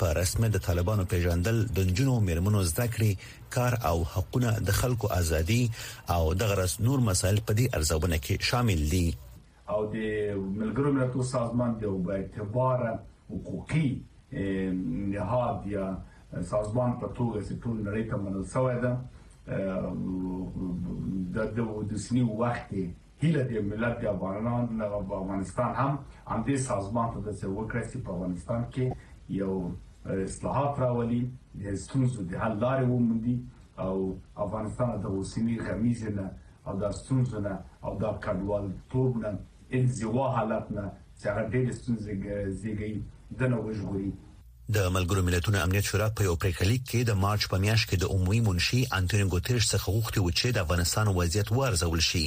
په 0.00 0.06
رسمي 0.18 0.48
د 0.52 0.58
طالبانو 0.66 1.04
پیژندل 1.12 1.56
د 1.76 1.92
جنونو 2.00 2.20
مرمنو 2.28 2.62
زده 2.70 2.86
کړې 2.94 3.12
کار 3.58 3.72
او 3.90 3.96
حقونه 4.16 4.50
د 4.70 4.78
خلکو 4.80 5.06
ازادي 5.20 5.60
او 6.16 6.34
د 6.42 6.52
غرس 6.54 6.74
نور 6.86 6.98
مسایل 7.10 7.38
په 7.46 7.52
دې 7.58 7.66
ارزونه 7.80 8.16
کې 8.26 8.34
شامل 8.50 8.80
دي 8.94 9.06
او 9.76 9.80
د 9.94 9.96
ملګرو 10.58 10.90
ملتونو 10.98 11.24
سازمان 11.34 11.70
د 11.82 11.84
اعتبار 12.18 12.78
حقوقي 13.30 13.88
نهاد 15.12 15.58
یا 15.76 15.86
سازمان 16.52 16.90
په 17.00 17.06
توګه 17.18 17.38
چې 17.46 17.54
ټول 17.62 17.76
نړۍ 17.86 18.02
ته 18.10 18.16
منل 18.26 18.44
شوی 18.56 18.76
ده 18.84 18.92
د 21.34 21.38
دوسنی 21.90 22.22
وخت 22.40 22.68
هیله 23.22 23.42
د 23.50 23.66
ملت 23.70 23.94
د 24.02 24.06
افغانانو 24.14 24.78
د 24.80 24.94
افغانستان 25.20 25.70
هم 25.80 25.92
هم 26.30 26.40
د 26.48 26.60
سازمان 26.68 27.08
ته 27.14 27.18
د 27.24 27.28
وکړه 27.58 27.82
چې 27.90 27.96
په 28.04 28.08
افغانستان 28.16 28.60
کې 28.72 28.86
یو 29.40 29.54
اصلاحات 30.28 30.72
راولي 30.84 31.22
د 31.64 31.78
ستونزو 31.84 32.20
د 32.30 32.32
حل 32.42 32.54
لارې 32.64 32.84
ومندي 32.92 33.36
او 33.84 33.94
افغانستان 34.46 34.88
د 35.04 35.14
اوسنی 35.18 35.56
غمیز 35.66 36.00
نه 36.18 36.26
او 36.66 36.72
د 36.82 36.96
ستونزو 37.00 37.36
نه 37.46 37.54
او 37.86 37.92
د 38.02 38.18
کډوال 38.24 38.66
توب 38.94 39.12
نه 39.22 39.30
انزوا 39.78 40.26
حالت 40.38 40.66
نه 40.76 40.84
چې 41.18 41.24
هغه 41.30 41.44
ډېر 41.52 41.68
ستونزې 41.78 42.12
زیږي 42.60 42.94
د 43.38 43.40
نوښت 43.52 43.80
غوري 43.88 44.10
د 44.76 44.84
ملګرو 44.94 45.22
ملتونو 45.26 45.58
امنیت 45.60 45.84
شورا 45.90 46.06
په 46.18 46.24
یو 46.24 46.34
پریکړه 46.42 46.74
کې 46.88 46.98
د 47.06 47.14
مارچ 47.22 47.44
په 47.52 47.58
میاشت 47.62 47.86
کې 47.88 47.96
د 48.02 48.10
عمومي 48.16 48.40
منشي 48.48 48.80
انټونیو 48.98 49.30
ګوتریش 49.36 49.68
څخه 49.72 49.92
غوښتي 49.94 50.20
و 50.22 50.30
چې 50.38 50.54
د 50.58 50.66
افغانستان 50.66 51.08
وضعیت 51.16 51.48
وارزول 51.58 52.02
شي 52.08 52.20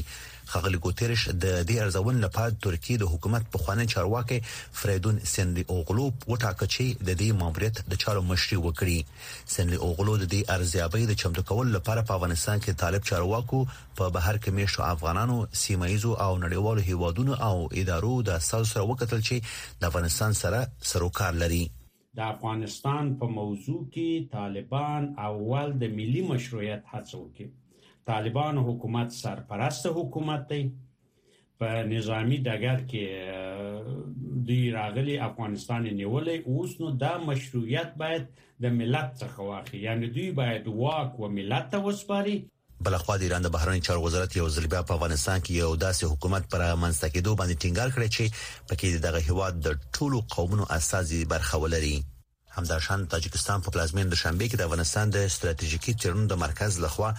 خغل 0.53 0.73
ګوتریش 0.87 1.21
د 1.29 1.45
دې 1.69 1.77
ارزون 1.83 2.17
لپاره 2.25 2.57
ترکیه 2.65 2.97
د 3.03 3.11
حکومت 3.13 3.45
په 3.53 3.63
خوانه 3.65 3.85
چارواکي 3.93 4.39
فریدون 4.81 5.21
سنلی 5.33 5.63
اوغلو 5.75 6.07
وټاکه 6.15 6.67
چې 6.73 7.05
د 7.09 7.17
دې 7.21 7.39
ماموریت 7.43 7.79
د 7.93 8.01
چارو 8.05 8.23
مشري 8.31 8.57
وکړي 8.61 9.53
سنلی 9.55 9.79
اوغلو 9.87 10.15
د 10.23 10.27
دې 10.33 10.55
ارزیابۍ 10.57 11.07
د 11.11 11.19
چمتو 11.23 11.43
کول 11.53 11.71
لپاره 11.77 12.03
په 12.09 12.15
افغانستان 12.19 12.57
کې 12.65 12.81
طالب 12.83 13.05
چارواکو 13.11 13.61
په 14.01 14.09
بهر 14.17 14.41
کې 14.41 14.57
مشو 14.59 14.83
افغانانو 14.91 15.37
سیمایزو 15.63 16.11
او 16.25 16.27
نړیوالو 16.45 16.83
هیوادونو 16.91 17.39
او 17.51 17.55
ادارو 17.83 18.15
د 18.31 18.37
ساو 18.49 18.67
سره 18.73 18.83
وکتل 18.93 19.23
چې 19.31 19.55
د 19.85 19.89
افغانستان 19.93 20.37
سره 20.41 20.61
سروکار 20.91 21.39
لري 21.45 21.61
د 22.17 22.19
افغانستان 22.33 23.03
په 23.19 23.25
موضوع 23.39 23.81
کې 23.93 24.09
طالبان 24.37 25.01
اول 25.29 25.67
د 25.81 25.93
ملي 25.99 26.21
مشروعیت 26.31 26.81
هڅه 26.93 27.13
وکړي 27.21 27.47
طالبان 28.09 28.55
حکومت 28.67 29.09
سرپرست 29.21 29.85
حکومت 29.97 30.41
دی 30.51 30.63
په 31.63 31.67
نظامی 31.93 32.37
دګر 32.47 32.79
کې 32.89 33.05
دوی 34.47 34.61
راغلي 34.79 35.15
افغانستان 35.29 35.81
نیولې 35.99 36.35
اوس 36.55 36.71
نو 36.83 36.87
دا 37.03 37.13
مشروعیت 37.29 37.89
باید 38.03 38.23
د 38.65 38.79
ملت 38.79 39.09
څخه 39.21 39.39
واخلي 39.49 39.79
یعنی 39.87 40.07
دوی 40.17 40.29
باید 40.41 40.63
واک 40.81 41.11
و 41.21 41.25
ملت 41.37 41.65
ته 41.75 41.79
وسپاري 41.87 42.37
بلخوا 42.83 43.15
د 43.17 43.21
ایران 43.25 43.41
د 43.43 43.51
بهرنی 43.55 43.81
چارو 43.87 44.03
وزارت 44.05 44.31
یو 44.39 44.47
ځل 44.55 44.65
بیا 44.71 44.81
په 44.87 44.95
افغانستان 44.97 45.37
کې 45.43 45.51
یو 45.63 45.71
داسې 45.85 46.03
حکومت 46.11 46.43
پر 46.51 46.61
منځته 46.83 47.05
کېدو 47.13 47.31
باندې 47.39 47.59
ټینګار 47.63 47.89
کړی 47.95 48.09
چې 48.15 48.23
پکې 48.69 48.87
دغه 49.07 49.19
هیواد 49.27 49.53
د 49.65 49.67
ټولو 49.95 50.17
قومونو 50.35 50.65
اساسي 50.79 51.19
برخه 51.33 51.55
ولري 51.63 51.97
همداشان 52.55 53.05
تاجکستان 53.11 53.61
په 53.65 53.71
پلازمین 53.75 54.09
دوشنبه 54.13 54.47
کې 54.47 54.57
د 54.59 54.63
افغانستان 54.67 55.13
د 55.13 55.17
ستراتیژیکي 55.35 55.93
چرونو 56.03 56.25
د 56.31 56.37
مرکز 56.41 56.77
لخوا 56.83 57.09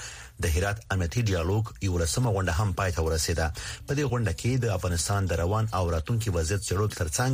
د 0.46 0.54
هرات 0.56 0.78
امنیتي 0.96 1.20
ډیالوګ 1.30 1.64
یو 1.86 1.94
لسمه 2.02 2.32
غونډه 2.34 2.52
هم 2.58 2.70
پای 2.80 2.90
ته 2.96 3.00
ورسیده 3.06 3.48
په 3.86 3.92
دې 3.98 4.04
غونډه 4.12 4.32
کې 4.40 4.52
د 4.66 4.72
افغانستان 4.76 5.20
د 5.26 5.32
روان 5.42 5.64
او 5.78 5.84
راتلونکي 5.96 6.28
وضعیت 6.38 6.62
چرول 6.68 6.90
ترڅنګ 6.98 7.32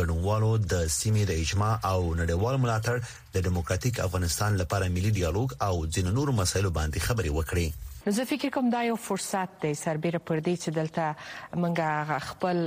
ګډونوالو 0.00 0.50
د 0.72 0.74
سیمې 1.00 1.24
د 1.26 1.32
اجماع 1.44 1.72
او 1.92 1.98
نړیوال 2.20 2.56
ملاتړ 2.66 2.96
د 3.34 3.48
دیموکراتیک 3.50 3.94
افغانستان 4.08 4.50
لپاره 4.64 4.92
ملي 4.98 5.10
ډیالوګ 5.20 5.50
او 5.70 5.74
ځینو 5.94 6.10
نورو 6.20 6.32
مسایلو 6.42 6.70
باندې 6.78 6.98
خبرې 7.06 7.30
وکړې 7.38 7.66
نو 8.06 8.12
زه 8.12 8.24
فکر 8.24 8.48
کوم 8.50 8.70
دا 8.70 8.82
یو 8.82 8.96
فرصت 8.98 9.60
دی 9.62 9.74
سربېره 9.80 10.18
پر 10.30 10.40
دې 10.40 10.56
چې 10.56 10.70
دلته 10.70 11.16
منګه 11.56 12.18
خپل 12.28 12.62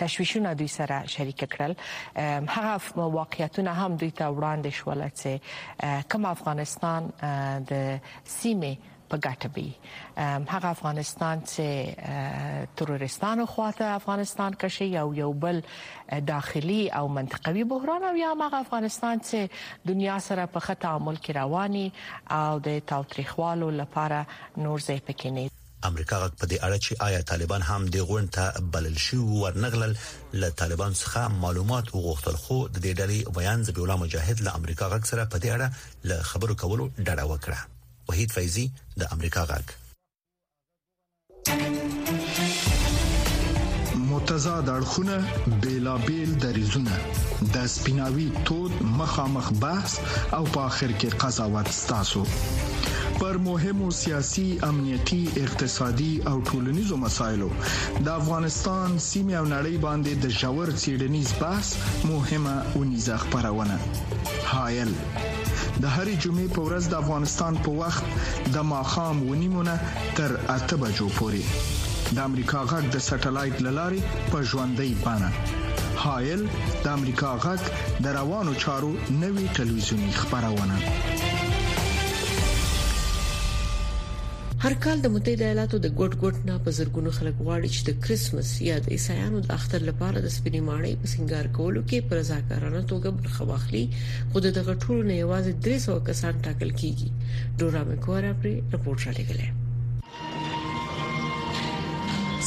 تشویشونه 0.00 0.54
دوی 0.62 0.66
سره 0.78 0.96
شریک 1.12 1.44
کړل 1.52 1.74
هغه 2.56 3.02
واقعیتونه 3.18 3.70
هم 3.70 3.96
دوی 4.02 4.10
ته 4.22 4.26
وړاندې 4.36 4.72
شول 4.78 5.00
چې 5.20 5.30
کوم 6.14 6.24
افغانستان 6.32 7.08
د 7.70 8.00
سیمه 8.34 8.76
په 9.12 9.18
ګټه 9.26 9.48
بي 9.56 9.64
هغه 10.54 10.70
افغانستان 10.76 11.42
چې 11.44 12.70
ترورستان 12.80 13.44
خواته 13.54 13.90
افغانستان 13.98 14.56
کشي 14.64 14.88
یو 14.98 15.06
یو 15.20 15.32
بل 15.44 15.60
داخلي 16.32 16.78
او 17.00 17.08
منطقوي 17.18 17.64
بحران 17.74 18.04
او 18.10 18.14
یا 18.22 18.32
هغه 18.38 18.62
افغانستان 18.66 19.20
چې 19.26 19.84
دنیا 19.92 20.18
سره 20.30 20.46
په 20.56 20.60
خطا 20.70 20.82
تعامل 20.86 21.16
کې 21.18 21.36
رواني 21.36 21.84
او 22.40 22.58
د 22.66 22.78
تاوتریخوالو 22.90 23.70
لپاره 23.70 24.26
نور 24.64 24.80
ځای 24.86 24.98
پکې 25.10 25.36
نه 25.36 25.50
امریکا 25.88 26.16
غږ 26.22 26.30
په 26.42 26.46
دې 26.46 26.58
اړه 26.58 26.78
چې 26.78 26.96
آیا 27.00 27.22
طالبان 27.22 27.62
هم 27.62 27.86
د 27.86 27.96
غونډه 28.10 28.32
ته 28.32 28.62
بلل 28.76 28.96
شي 29.06 29.16
ورنغلل 29.18 29.94
ل 30.44 30.50
طالبان 30.62 30.94
څخه 31.02 31.16
معلومات 31.44 31.86
وغوښتل 31.86 32.36
خو 32.46 32.58
د 32.68 32.76
دې 32.78 32.98
ډلې 33.00 33.38
بیان 33.38 33.62
زبیولا 33.70 33.96
مجاهد 34.02 34.40
له 34.48 34.54
امریکا 34.60 34.90
غږ 34.96 35.04
سره 35.14 35.24
په 35.36 35.46
دې 35.46 35.56
اړه 35.60 36.12
ل 36.12 36.22
خبرو 36.34 36.54
کولو 36.64 36.90
ډډه 36.90 37.24
وکړه 37.32 37.64
وحید 38.08 38.30
فیضی 38.32 38.66
د 39.02 39.12
امریکا 39.18 39.42
غږ 39.44 39.64
متضاد 44.08 44.68
اړخونه 44.72 45.16
بیلابل 45.64 46.28
دریزونه 46.42 46.94
د 47.54 47.66
سپیناوي 47.72 48.26
تود 48.50 48.76
مخامخ 49.00 49.46
بحث 49.64 49.92
او 50.36 50.44
په 50.54 50.60
اخر 50.70 50.90
کې 51.00 51.08
قضاوت 51.24 51.68
ستاسو 51.82 52.22
پر 53.20 53.36
مهمو 53.48 53.90
سیاسي 53.98 54.46
امنيتي 54.70 55.20
اقتصادي 55.44 56.10
او 56.32 56.36
ټولنيزو 56.50 56.96
مسايلو 57.06 57.50
د 58.04 58.08
افغانستان 58.20 58.98
سیمه 58.98 59.34
او 59.40 59.44
نړۍ 59.56 59.74
باندې 59.86 60.12
د 60.22 60.26
جوړ 60.40 60.66
سيډنيز 60.84 61.28
بحث 61.40 61.68
مهمه 62.12 62.56
ونيزه 62.76 63.16
خبرونه 63.24 63.76
هايل 64.52 64.90
د 65.82 65.84
هرې 65.96 66.14
جمعې 66.24 66.48
په 66.56 66.60
ورځ 66.66 66.84
د 66.88 66.94
افغانستان 67.02 67.52
په 67.64 67.70
وخت 67.80 68.04
د 68.54 68.56
ماخام 68.72 69.16
ونیمونه 69.30 69.74
تر 70.16 70.30
اته 70.56 70.74
بجو 70.82 71.08
پورې 71.18 71.44
د 72.14 72.16
امریکا 72.28 72.60
غږ 72.72 72.84
د 72.94 72.96
سټلایټ 73.08 73.56
للارې 73.66 74.00
په 74.30 74.38
ژوندۍ 74.50 74.90
بانه 75.04 75.30
هایل 76.02 76.40
د 76.84 76.86
امریکا 76.98 77.30
غږ 77.44 77.60
د 78.04 78.06
روانو 78.18 78.52
چارو 78.64 78.92
نوي 79.22 79.46
ټلویزیونی 79.56 80.10
خبرونه 80.20 80.76
هر 84.64 84.74
کال 84.84 85.00
د 85.04 85.08
متحده 85.14 85.44
ایالاتو 85.46 85.78
د 85.84 85.88
ګډ 85.96 86.14
ګډ 86.20 86.36
نه 86.50 86.54
په 86.66 86.72
زرګونو 86.76 87.10
خلک 87.16 87.40
غواړي 87.46 87.70
چې 87.74 87.82
د 87.88 87.96
کریسمس 88.04 88.52
یا 88.68 88.76
د 88.84 88.92
عیسایانو 88.96 89.40
د 89.46 89.50
اختر 89.56 89.82
لپاره 89.88 90.22
د 90.26 90.30
سپینې 90.36 90.62
ماڼۍ 90.68 90.92
په 91.02 91.10
سنگار 91.14 91.48
کولو 91.58 91.82
کې 91.90 92.06
پر 92.12 92.22
ځاکارانه 92.30 92.80
توګه 92.92 93.12
برخه 93.18 93.48
واخلي 93.50 93.82
خو 94.30 94.42
دغه 94.46 94.76
ټول 94.84 95.02
نه 95.10 95.16
یوازې 95.18 95.58
300 95.66 95.96
کسان 96.08 96.38
ټاکل 96.46 96.72
کیږي 96.78 97.44
ډورا 97.58 97.82
مکوارا 97.90 98.30
پر 98.40 98.46
رپورټ 98.76 99.00
را 99.10 99.12
لګلې 99.18 99.50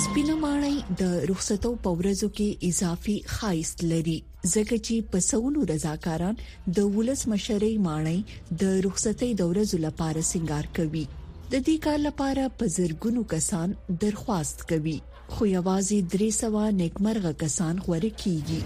سپینې 0.03 0.41
ماڼۍ 0.47 0.75
د 1.03 1.13
رخصتو 1.33 1.73
په 1.85 1.95
ورځو 2.01 2.31
کې 2.41 2.71
اضافي 2.71 3.17
خایست 3.37 3.85
لري 3.93 4.17
زکه 4.55 4.81
چې 4.87 5.13
په 5.13 5.25
سونو 5.29 5.69
رضاکاران 5.75 6.35
د 6.79 6.83
ولس 6.97 7.23
مشرۍ 7.35 7.73
ماڼۍ 7.89 8.19
د 8.65 8.75
رخصتې 8.89 9.29
د 9.45 9.51
ورځو 9.55 9.81
لپاره 9.87 10.27
سنگار 10.35 10.67
کوي 10.81 11.07
د 11.53 11.59
دې 11.67 11.73
کار 11.83 11.99
لپاره 12.01 12.41
په 12.57 12.65
زرګونو 12.73 13.21
کسان 13.29 13.71
درخواست 14.01 14.59
کوي 14.71 14.91
خو 15.35 15.45
یوازې 15.51 15.97
درې 16.13 16.29
سوه 16.41 16.65
نیکمرغه 16.81 17.31
کسان 17.43 17.79
غوړه 17.85 18.11
کیږي 18.23 18.59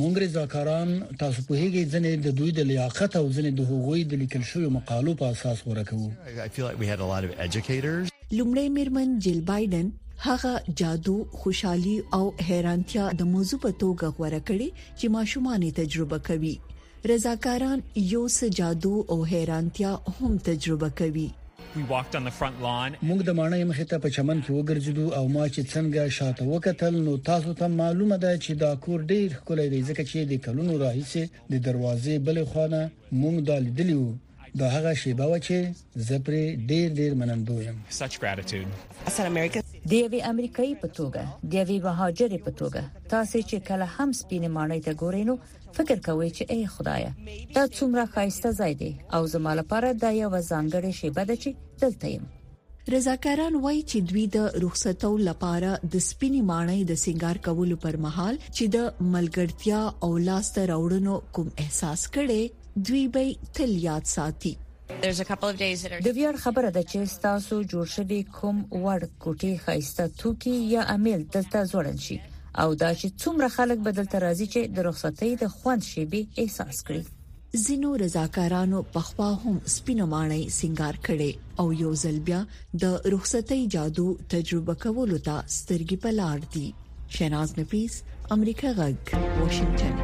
مونږ 0.00 0.12
رضاکاران 0.24 0.92
تاسو 1.24 1.44
په 1.48 1.58
هیګي 1.62 1.82
ځنې 1.92 2.12
د 2.28 2.38
دوی 2.42 2.50
د 2.60 2.70
لیاقت 2.70 3.18
او 3.22 3.24
ځنې 3.36 3.52
د 3.62 3.68
هغوی 3.72 4.00
د 4.12 4.22
لیکل 4.22 4.42
شوی 4.52 4.68
مقالو 4.76 5.16
په 5.24 5.32
اساس 5.36 5.58
غوړه 5.66 5.84
کوو 5.90 6.08
لومړی 8.38 8.66
میرمن 8.78 9.08
جیل 9.28 9.40
بایدن 9.52 9.86
هغه 10.30 10.52
جادو 10.84 11.16
خوشحالي 11.42 11.96
او 12.20 12.24
حیرانتیا 12.46 13.06
د 13.24 13.32
موضوع 13.36 13.58
په 13.68 13.76
توګه 13.82 14.06
غوړه 14.16 14.40
کړي 14.48 14.68
چې 14.98 15.06
ماشومان 15.18 15.68
تجربه 15.82 16.18
کوي 16.30 16.56
رضاکاران 17.06 17.80
یو 17.96 18.28
څه 18.28 18.48
جادو 18.58 19.04
او 19.08 19.24
حیرانتیا 19.26 19.90
هم 20.18 20.38
تجربه 20.38 20.88
کوي 21.00 21.30
موږ 23.06 23.18
د 23.28 23.36
مانای 23.40 23.64
مخه 23.70 23.84
ته 23.92 23.98
په 24.04 24.08
چمن 24.16 24.38
کې 24.44 24.52
وګرځېدو 24.58 25.06
او 25.18 25.24
ما 25.34 25.44
چې 25.54 25.62
څنګه 25.72 26.02
شاته 26.18 26.44
وکتل 26.52 26.94
نو 27.08 27.12
تاسو 27.28 27.54
ته 27.60 27.66
معلومه 27.82 28.16
ده 28.24 28.32
چې 28.44 28.52
دا 28.64 28.70
کور 28.86 29.00
ډیر 29.14 29.28
ښکلی 29.40 29.68
دی 29.74 29.82
ځکه 29.88 30.04
چې 30.10 30.18
د 30.30 30.32
کلونو 30.48 30.78
راهیسې 30.84 31.22
د 31.52 31.54
دروازې 31.68 32.14
بلې 32.26 32.44
خانه 32.52 32.82
موږ 33.20 33.36
دا 33.52 33.56
لیدلی 33.68 33.96
وو 33.98 34.12
دا 34.60 34.68
هغه 34.76 34.94
شیبه 35.04 35.26
و 35.30 35.38
چې 35.46 35.56
زپر 36.10 36.32
ډیر 36.72 36.88
ډیر 37.00 37.10
منندوی 37.20 37.64
یم 37.68 37.80
د 39.90 39.92
یوې 40.04 40.20
امریکایي 40.30 40.74
پتوګه 40.80 41.24
د 41.52 41.54
یوې 41.60 41.78
مهاجرې 41.86 42.38
پتوګه 42.46 42.84
تاسو 43.12 43.40
چې 43.50 43.56
کله 43.68 43.86
هم 43.98 44.12
سپینه 44.22 44.48
مانای 44.56 44.80
ته 44.88 44.92
ګورئ 45.02 45.22
نو 45.28 45.36
فکر 45.76 46.00
کوي 46.06 46.28
چې 46.36 46.44
ای 46.54 46.64
خدایا 46.74 47.08
دا 47.56 47.62
څومره 47.78 48.04
خاصه 48.16 48.48
ځای 48.60 48.74
دی 48.82 48.90
او 49.18 49.22
زما 49.36 49.52
لپاره 49.60 49.88
دا 50.04 50.10
یو 50.22 50.32
ځانګړی 50.50 50.92
شیبه 51.00 51.24
ده 51.28 51.36
چې 51.42 51.50
دلته 51.82 52.06
یم 52.16 52.24
رضاکاران 52.94 53.54
وایي 53.64 53.80
چې 53.90 53.98
دوی 54.08 54.24
د 54.36 54.38
رخصتو 54.64 55.10
لپاره 55.28 55.70
د 55.96 56.04
سپینی 56.08 56.40
مانای 56.50 56.78
د 56.90 57.00
سنگار 57.04 57.36
کولو 57.48 57.76
پر 57.84 57.94
مهال 58.04 58.34
چې 58.56 58.64
د 58.76 59.10
ملګرتیا 59.16 59.82
او 60.06 60.10
لاسته 60.30 60.60
راوړنو 60.72 61.14
کوم 61.38 61.48
احساس 61.64 62.00
کړي 62.14 62.42
دوی 62.92 63.04
به 63.18 63.24
تل 63.60 63.70
یاد 63.88 64.04
ساتي 64.16 64.54
د 66.06 66.08
ویار 66.18 66.36
خبره 66.44 66.70
ده 66.76 66.82
چې 66.90 67.00
تاسو 67.26 67.54
جوړ 67.70 67.86
شوی 67.98 68.20
کوم 68.38 68.56
ور 68.84 69.00
کوټي 69.22 69.52
خاصه 69.68 70.02
توکي 70.24 70.56
یا 70.74 70.82
امیل 70.96 71.20
دلته 71.38 71.58
ځوړن 71.70 71.98
شي 72.08 72.18
او 72.54 72.74
دا 72.74 72.94
چې 72.94 73.06
څومره 73.22 73.48
خلک 73.56 73.78
بدل 73.86 74.06
تر 74.14 74.20
راځي 74.26 74.46
چې 74.54 74.60
د 74.76 74.86
رخصتۍ 74.88 75.32
د 75.40 75.44
خوند 75.56 75.82
شیبه 75.90 76.20
احساس 76.44 76.78
کړي 76.88 77.04
زینو 77.64 77.90
رضاکارانو 78.04 78.78
په 78.96 79.00
خوا 79.10 79.28
هم 79.42 79.56
سپینمانې 79.76 80.42
سنگار 80.60 80.96
کړي 81.06 81.32
او 81.62 81.66
یو 81.82 81.92
ځل 82.02 82.16
بیا 82.30 82.40
د 82.84 82.98
رخصتۍ 83.14 83.60
جادو 83.76 84.08
تجربه 84.34 84.74
کول 84.82 85.10
ته 85.26 85.36
سترګې 85.58 85.96
پلار 86.06 86.38
دي 86.56 86.66
شیناز 87.18 87.50
نفیس 87.60 87.94
امریکا 88.36 88.70
غږ 88.78 88.96
واشنگټن 89.40 89.94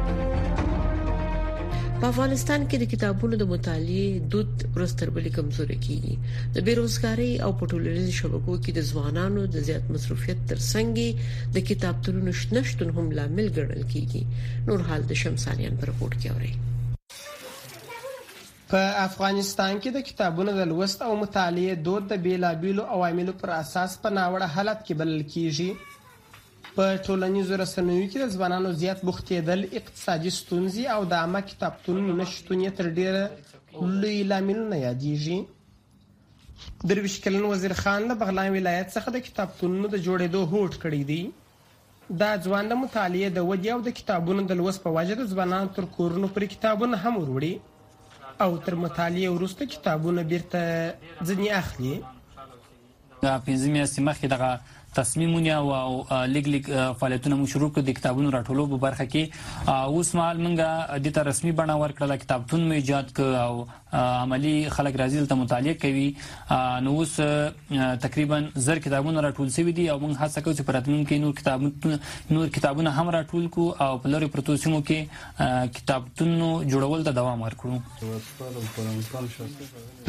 په 1.99 2.05
افغانستان 2.13 2.63
کې 2.71 2.77
د 2.79 2.85
کتابونو 2.91 3.37
د 3.41 3.45
مطالعې 3.49 4.19
دود 4.31 4.63
ورستر 4.77 5.11
بلې 5.17 5.29
کمزورې 5.35 5.77
کیږي 5.85 6.15
د 6.55 6.65
بیروزګاری 6.69 7.27
او 7.45 7.51
پټولنیز 7.61 8.09
شبکو 8.17 8.55
کې 8.63 8.71
د 8.77 8.83
ځوانانو 8.89 9.43
د 9.53 9.63
زیات 9.67 9.85
مصروفیت 9.93 10.41
ترڅنګ 10.49 11.53
د 11.57 11.65
کتابتونونو 11.69 12.33
نشټون 12.57 12.89
هم 12.99 13.07
لامل 13.19 13.47
ګڼل 13.59 13.83
کیږي 13.93 14.23
نور 14.71 14.83
حال 14.89 15.07
د 15.13 15.21
شمسانیان 15.23 15.79
پر 15.83 15.93
رپورت 15.93 16.19
کې 16.19 16.35
اوري 16.35 16.53
په 18.75 18.83
افغانستان 19.07 19.79
کې 19.79 19.95
د 19.97 20.05
کتابونو 20.11 20.57
د 20.61 20.69
لوست 20.75 21.07
او 21.09 21.15
مطالعې 21.23 21.83
دود 21.89 22.11
د 22.13 22.23
بیلابیلو 22.29 22.89
عواملو 22.97 23.39
پر 23.45 23.57
اساس 23.63 23.99
په 24.05 24.17
ناوړه 24.19 24.55
حالت 24.57 24.87
کې 24.87 25.03
بلل 25.03 25.23
کیږي 25.35 25.73
په 26.77 26.85
ټولنیزو 27.07 27.57
رسنیو 27.59 28.07
کې 28.11 28.19
د 28.21 28.31
ځوانانو 28.37 28.71
زیات 28.79 29.03
بوختېدل 29.09 29.61
اقتصادي 29.79 30.31
ستونزې 30.37 30.83
او 30.95 30.97
د 31.11 31.13
عامه 31.17 31.41
کتابتونونو 31.51 32.15
نشتون 32.21 32.63
یې 32.65 32.71
تر 32.79 32.89
ډیره 32.97 33.21
لوی 34.01 34.17
لاملونه 34.31 34.79
یادېږي 34.87 36.89
درویش 36.91 37.15
کلن 37.25 37.45
وزیر 37.51 37.75
خان 37.83 38.07
د 38.11 38.19
بغلان 38.23 38.49
ولایت 38.57 38.89
څخه 38.97 39.09
د 39.17 39.23
کتابتونونو 39.29 39.91
د 39.95 40.03
جوړېدو 40.07 40.41
هوډ 40.53 40.73
کړی 40.83 41.01
دی 41.11 41.21
دا 42.23 42.31
ځوان 42.45 42.65
د 42.71 42.73
مطالعې 42.83 43.29
د 43.37 43.39
ودې 43.49 43.69
او 43.75 43.79
د 43.87 43.89
کتابونو 44.01 44.41
د 44.51 44.53
لوست 44.61 44.79
په 44.87 44.91
وجه 44.99 45.15
د 45.21 45.23
ځوانانو 45.35 45.69
تر 45.79 45.85
کورونو 45.97 46.27
پر 46.37 46.45
کتابونه 46.57 46.95
هم 47.03 47.13
وروړي 47.19 47.53
او 48.43 48.51
تر 48.65 48.73
مطالعې 48.85 49.25
وروسته 49.35 49.61
کتابونه 49.75 50.19
بیرته 50.33 50.59
ځنی 51.27 51.49
اخلي 51.63 51.95
دا 51.99 53.33
پنځمه 53.45 53.91
سیمه 53.95 54.13
کې 54.19 54.27
دغه 54.35 54.51
تصمیمونه 54.99 55.49
او 55.59 55.93
لګ 56.35 56.45
لګ 56.53 56.63
فعالیتونه 56.99 57.35
مو 57.39 57.45
شروع 57.53 57.69
کړ 57.73 57.81
د 57.87 57.95
کتابونو 57.97 58.31
راټولو 58.37 58.63
په 58.73 58.79
برخه 58.85 59.05
کې 59.13 59.77
اوس 59.95 60.09
مال 60.19 60.35
منګه 60.45 61.01
د 61.07 61.27
رسمي 61.29 61.53
بڼه 61.59 61.75
ورکړل 61.83 62.13
کتابتون 62.23 62.61
مې 62.67 62.75
ایجاد 62.81 63.07
ک 63.17 63.19
او 63.45 63.53
عملی 63.99 64.69
خلک 64.69 64.95
راځي 64.95 65.17
دلته 65.19 65.35
مطالعه 65.35 65.73
کوي 65.73 66.15
نو 66.83 66.91
اوس 66.99 67.13
تقریبا 68.05 68.39
زر 68.55 68.77
کتابونه 68.79 69.21
راټول 69.29 69.51
شوي 69.55 69.71
دي 69.71 69.89
او 69.91 69.99
موږ 69.99 70.17
هڅه 70.23 70.41
کوو 70.41 70.55
چې 70.55 70.63
پراتونکو 70.69 71.15
نور 71.25 71.33
کتابونه 71.39 71.99
نور 72.29 72.47
کتابونه 72.57 72.91
هم 72.99 73.09
راټول 73.17 73.49
کو 73.57 73.69
او 73.85 73.97
په 74.05 74.13
لری 74.15 74.27
پروتو 74.35 74.57
سیمو 74.65 74.81
کې 74.89 75.69
کتابتونونو 75.79 76.49
جوړول 76.73 77.05
ته 77.09 77.17
دوام 77.19 77.43
ورکړو 77.47 77.79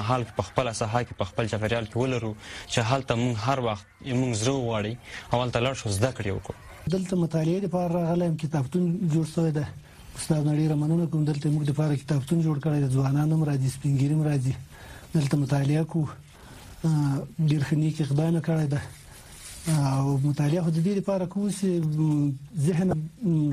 محل 0.00 0.28
په 0.40 0.48
خپل 0.52 0.72
ساحه 0.82 1.02
کې 1.02 1.18
په 1.22 1.24
خپل 1.32 1.52
چاپیریال 1.54 1.90
کې 1.92 1.96
ولرو 2.06 2.34
چې 2.72 2.78
حالت 2.78 3.12
موږ 3.12 3.46
هر 3.50 3.66
وخت 3.70 3.86
موږ 4.00 4.32
زرو 4.44 4.58
غواړي 4.66 5.34
اول 5.34 5.56
تلل 5.58 5.80
شو 5.82 5.96
زده 6.00 6.14
کړیو 6.18 6.44
کو 6.48 6.54
دلته 6.92 7.16
مطالعه 7.24 7.60
لپاره 7.66 7.92
راغلم 7.92 8.36
کتابتون 8.36 8.84
جوړ 9.12 9.24
شوی 9.34 9.52
دی 9.58 9.64
استاد 10.18 10.42
نړۍ 10.46 10.64
رمنونه 10.72 11.06
کوم 11.06 11.24
دلته 11.24 11.50
موږ 11.50 11.64
لپاره 11.70 11.96
کتابتون 11.96 12.40
جوړ 12.46 12.56
کړی 12.64 12.78
دی 12.82 12.88
ځوانانو 12.96 13.44
راځي 13.50 13.68
سپینګیرم 13.76 14.20
راځي 14.28 14.54
دلته 15.16 15.36
مطالعه 15.44 15.84
کو 15.92 16.00
ډیر 17.48 17.62
خني 17.70 17.90
کې 17.90 18.04
خدانه 18.08 18.40
کړی 18.48 18.66
دی 18.66 18.78
او 19.94 20.18
مطالعه 20.28 20.70
د 20.70 20.78
دې 20.86 20.94
لپاره 21.00 21.24
کوم 21.26 21.50
چې 21.50 21.68
ذهن 22.68 22.88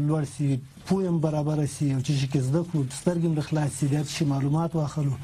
لوړ 0.08 0.24
سي 0.36 0.60
پویم 0.92 1.18
برابر 1.26 1.66
سي 1.66 1.88
او 1.96 2.02
چې 2.02 2.12
شي 2.22 2.28
کې 2.28 2.40
زده 2.48 2.64
کو 2.72 2.86
سترګم 3.02 3.32
د 3.40 3.48
خلاص 3.50 3.72
سي 3.80 3.88
د 3.96 4.26
معلومات 4.34 4.76
واخلو 4.80 5.16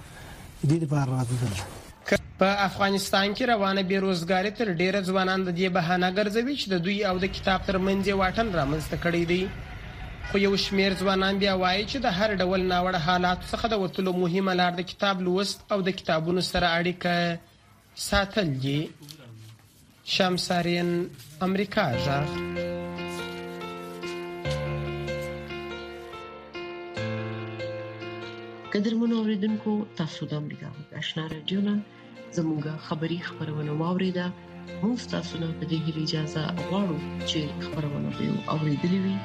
دې 0.67 0.77
لپاره 0.83 1.09
راځم 1.15 1.79
په 2.11 2.47
افغانستان 2.69 3.33
کې 3.35 3.45
روانه 3.53 3.81
بیروزګاری 3.91 4.51
تر 4.59 4.67
ډیره 4.81 4.99
ځوانان 5.09 5.39
د 5.45 5.49
دې 5.59 5.67
بهانه 5.75 6.09
ګرځوي 6.17 6.55
چې 6.61 6.67
د 6.73 6.83
دوی 6.87 6.97
او 7.09 7.15
د 7.23 7.31
کتاب 7.35 7.59
ترمنځ 7.69 8.03
واټن 8.21 8.47
رامنځته 8.59 8.95
کړی 9.05 9.23
دی 9.31 9.43
خو 10.29 10.35
یو 10.47 10.51
شمیر 10.65 10.91
ځوانان 11.01 11.33
بیا 11.43 11.53
وایي 11.61 11.83
چې 11.91 11.97
د 12.05 12.07
هر 12.17 12.29
ډول 12.41 12.61
ناوړه 12.73 12.99
حالات 13.07 13.39
څخه 13.51 13.65
د 13.73 13.81
وتلو 13.85 14.11
مهمه 14.23 14.53
لار 14.61 14.73
د 14.77 14.81
کتاب 14.91 15.15
لوست 15.29 15.59
او 15.75 15.79
د 15.87 15.97
کتابونو 16.01 16.41
سره 16.51 16.67
اړیکه 16.79 17.15
ساتل 18.09 18.47
دي 18.67 18.79
شمسارین 20.17 20.89
امریکا 21.49 21.83
ژغ 22.03 22.25
قدرمنو 28.73 29.13
اوریدونکو 29.21 29.71
تاسو 29.99 30.21
د 30.29 30.31
امریکا 30.41 30.67
آشنا 30.99 31.23
رادیو 31.33 31.59
نن 31.67 31.79
زموږه 32.37 32.73
خبری 32.87 33.17
خبرونه 33.27 33.71
واوریده 33.81 34.25
مو 34.81 34.89
تاسو 35.13 35.33
ته 35.59 35.65
د 35.71 35.73
هیلې 35.83 36.01
اجازه 36.07 36.43
غواړو 36.67 36.97
چې 37.29 37.39
خبرونه 37.65 38.09
به 38.17 38.27
اوریدلې 38.53 38.99
وي 39.03 39.17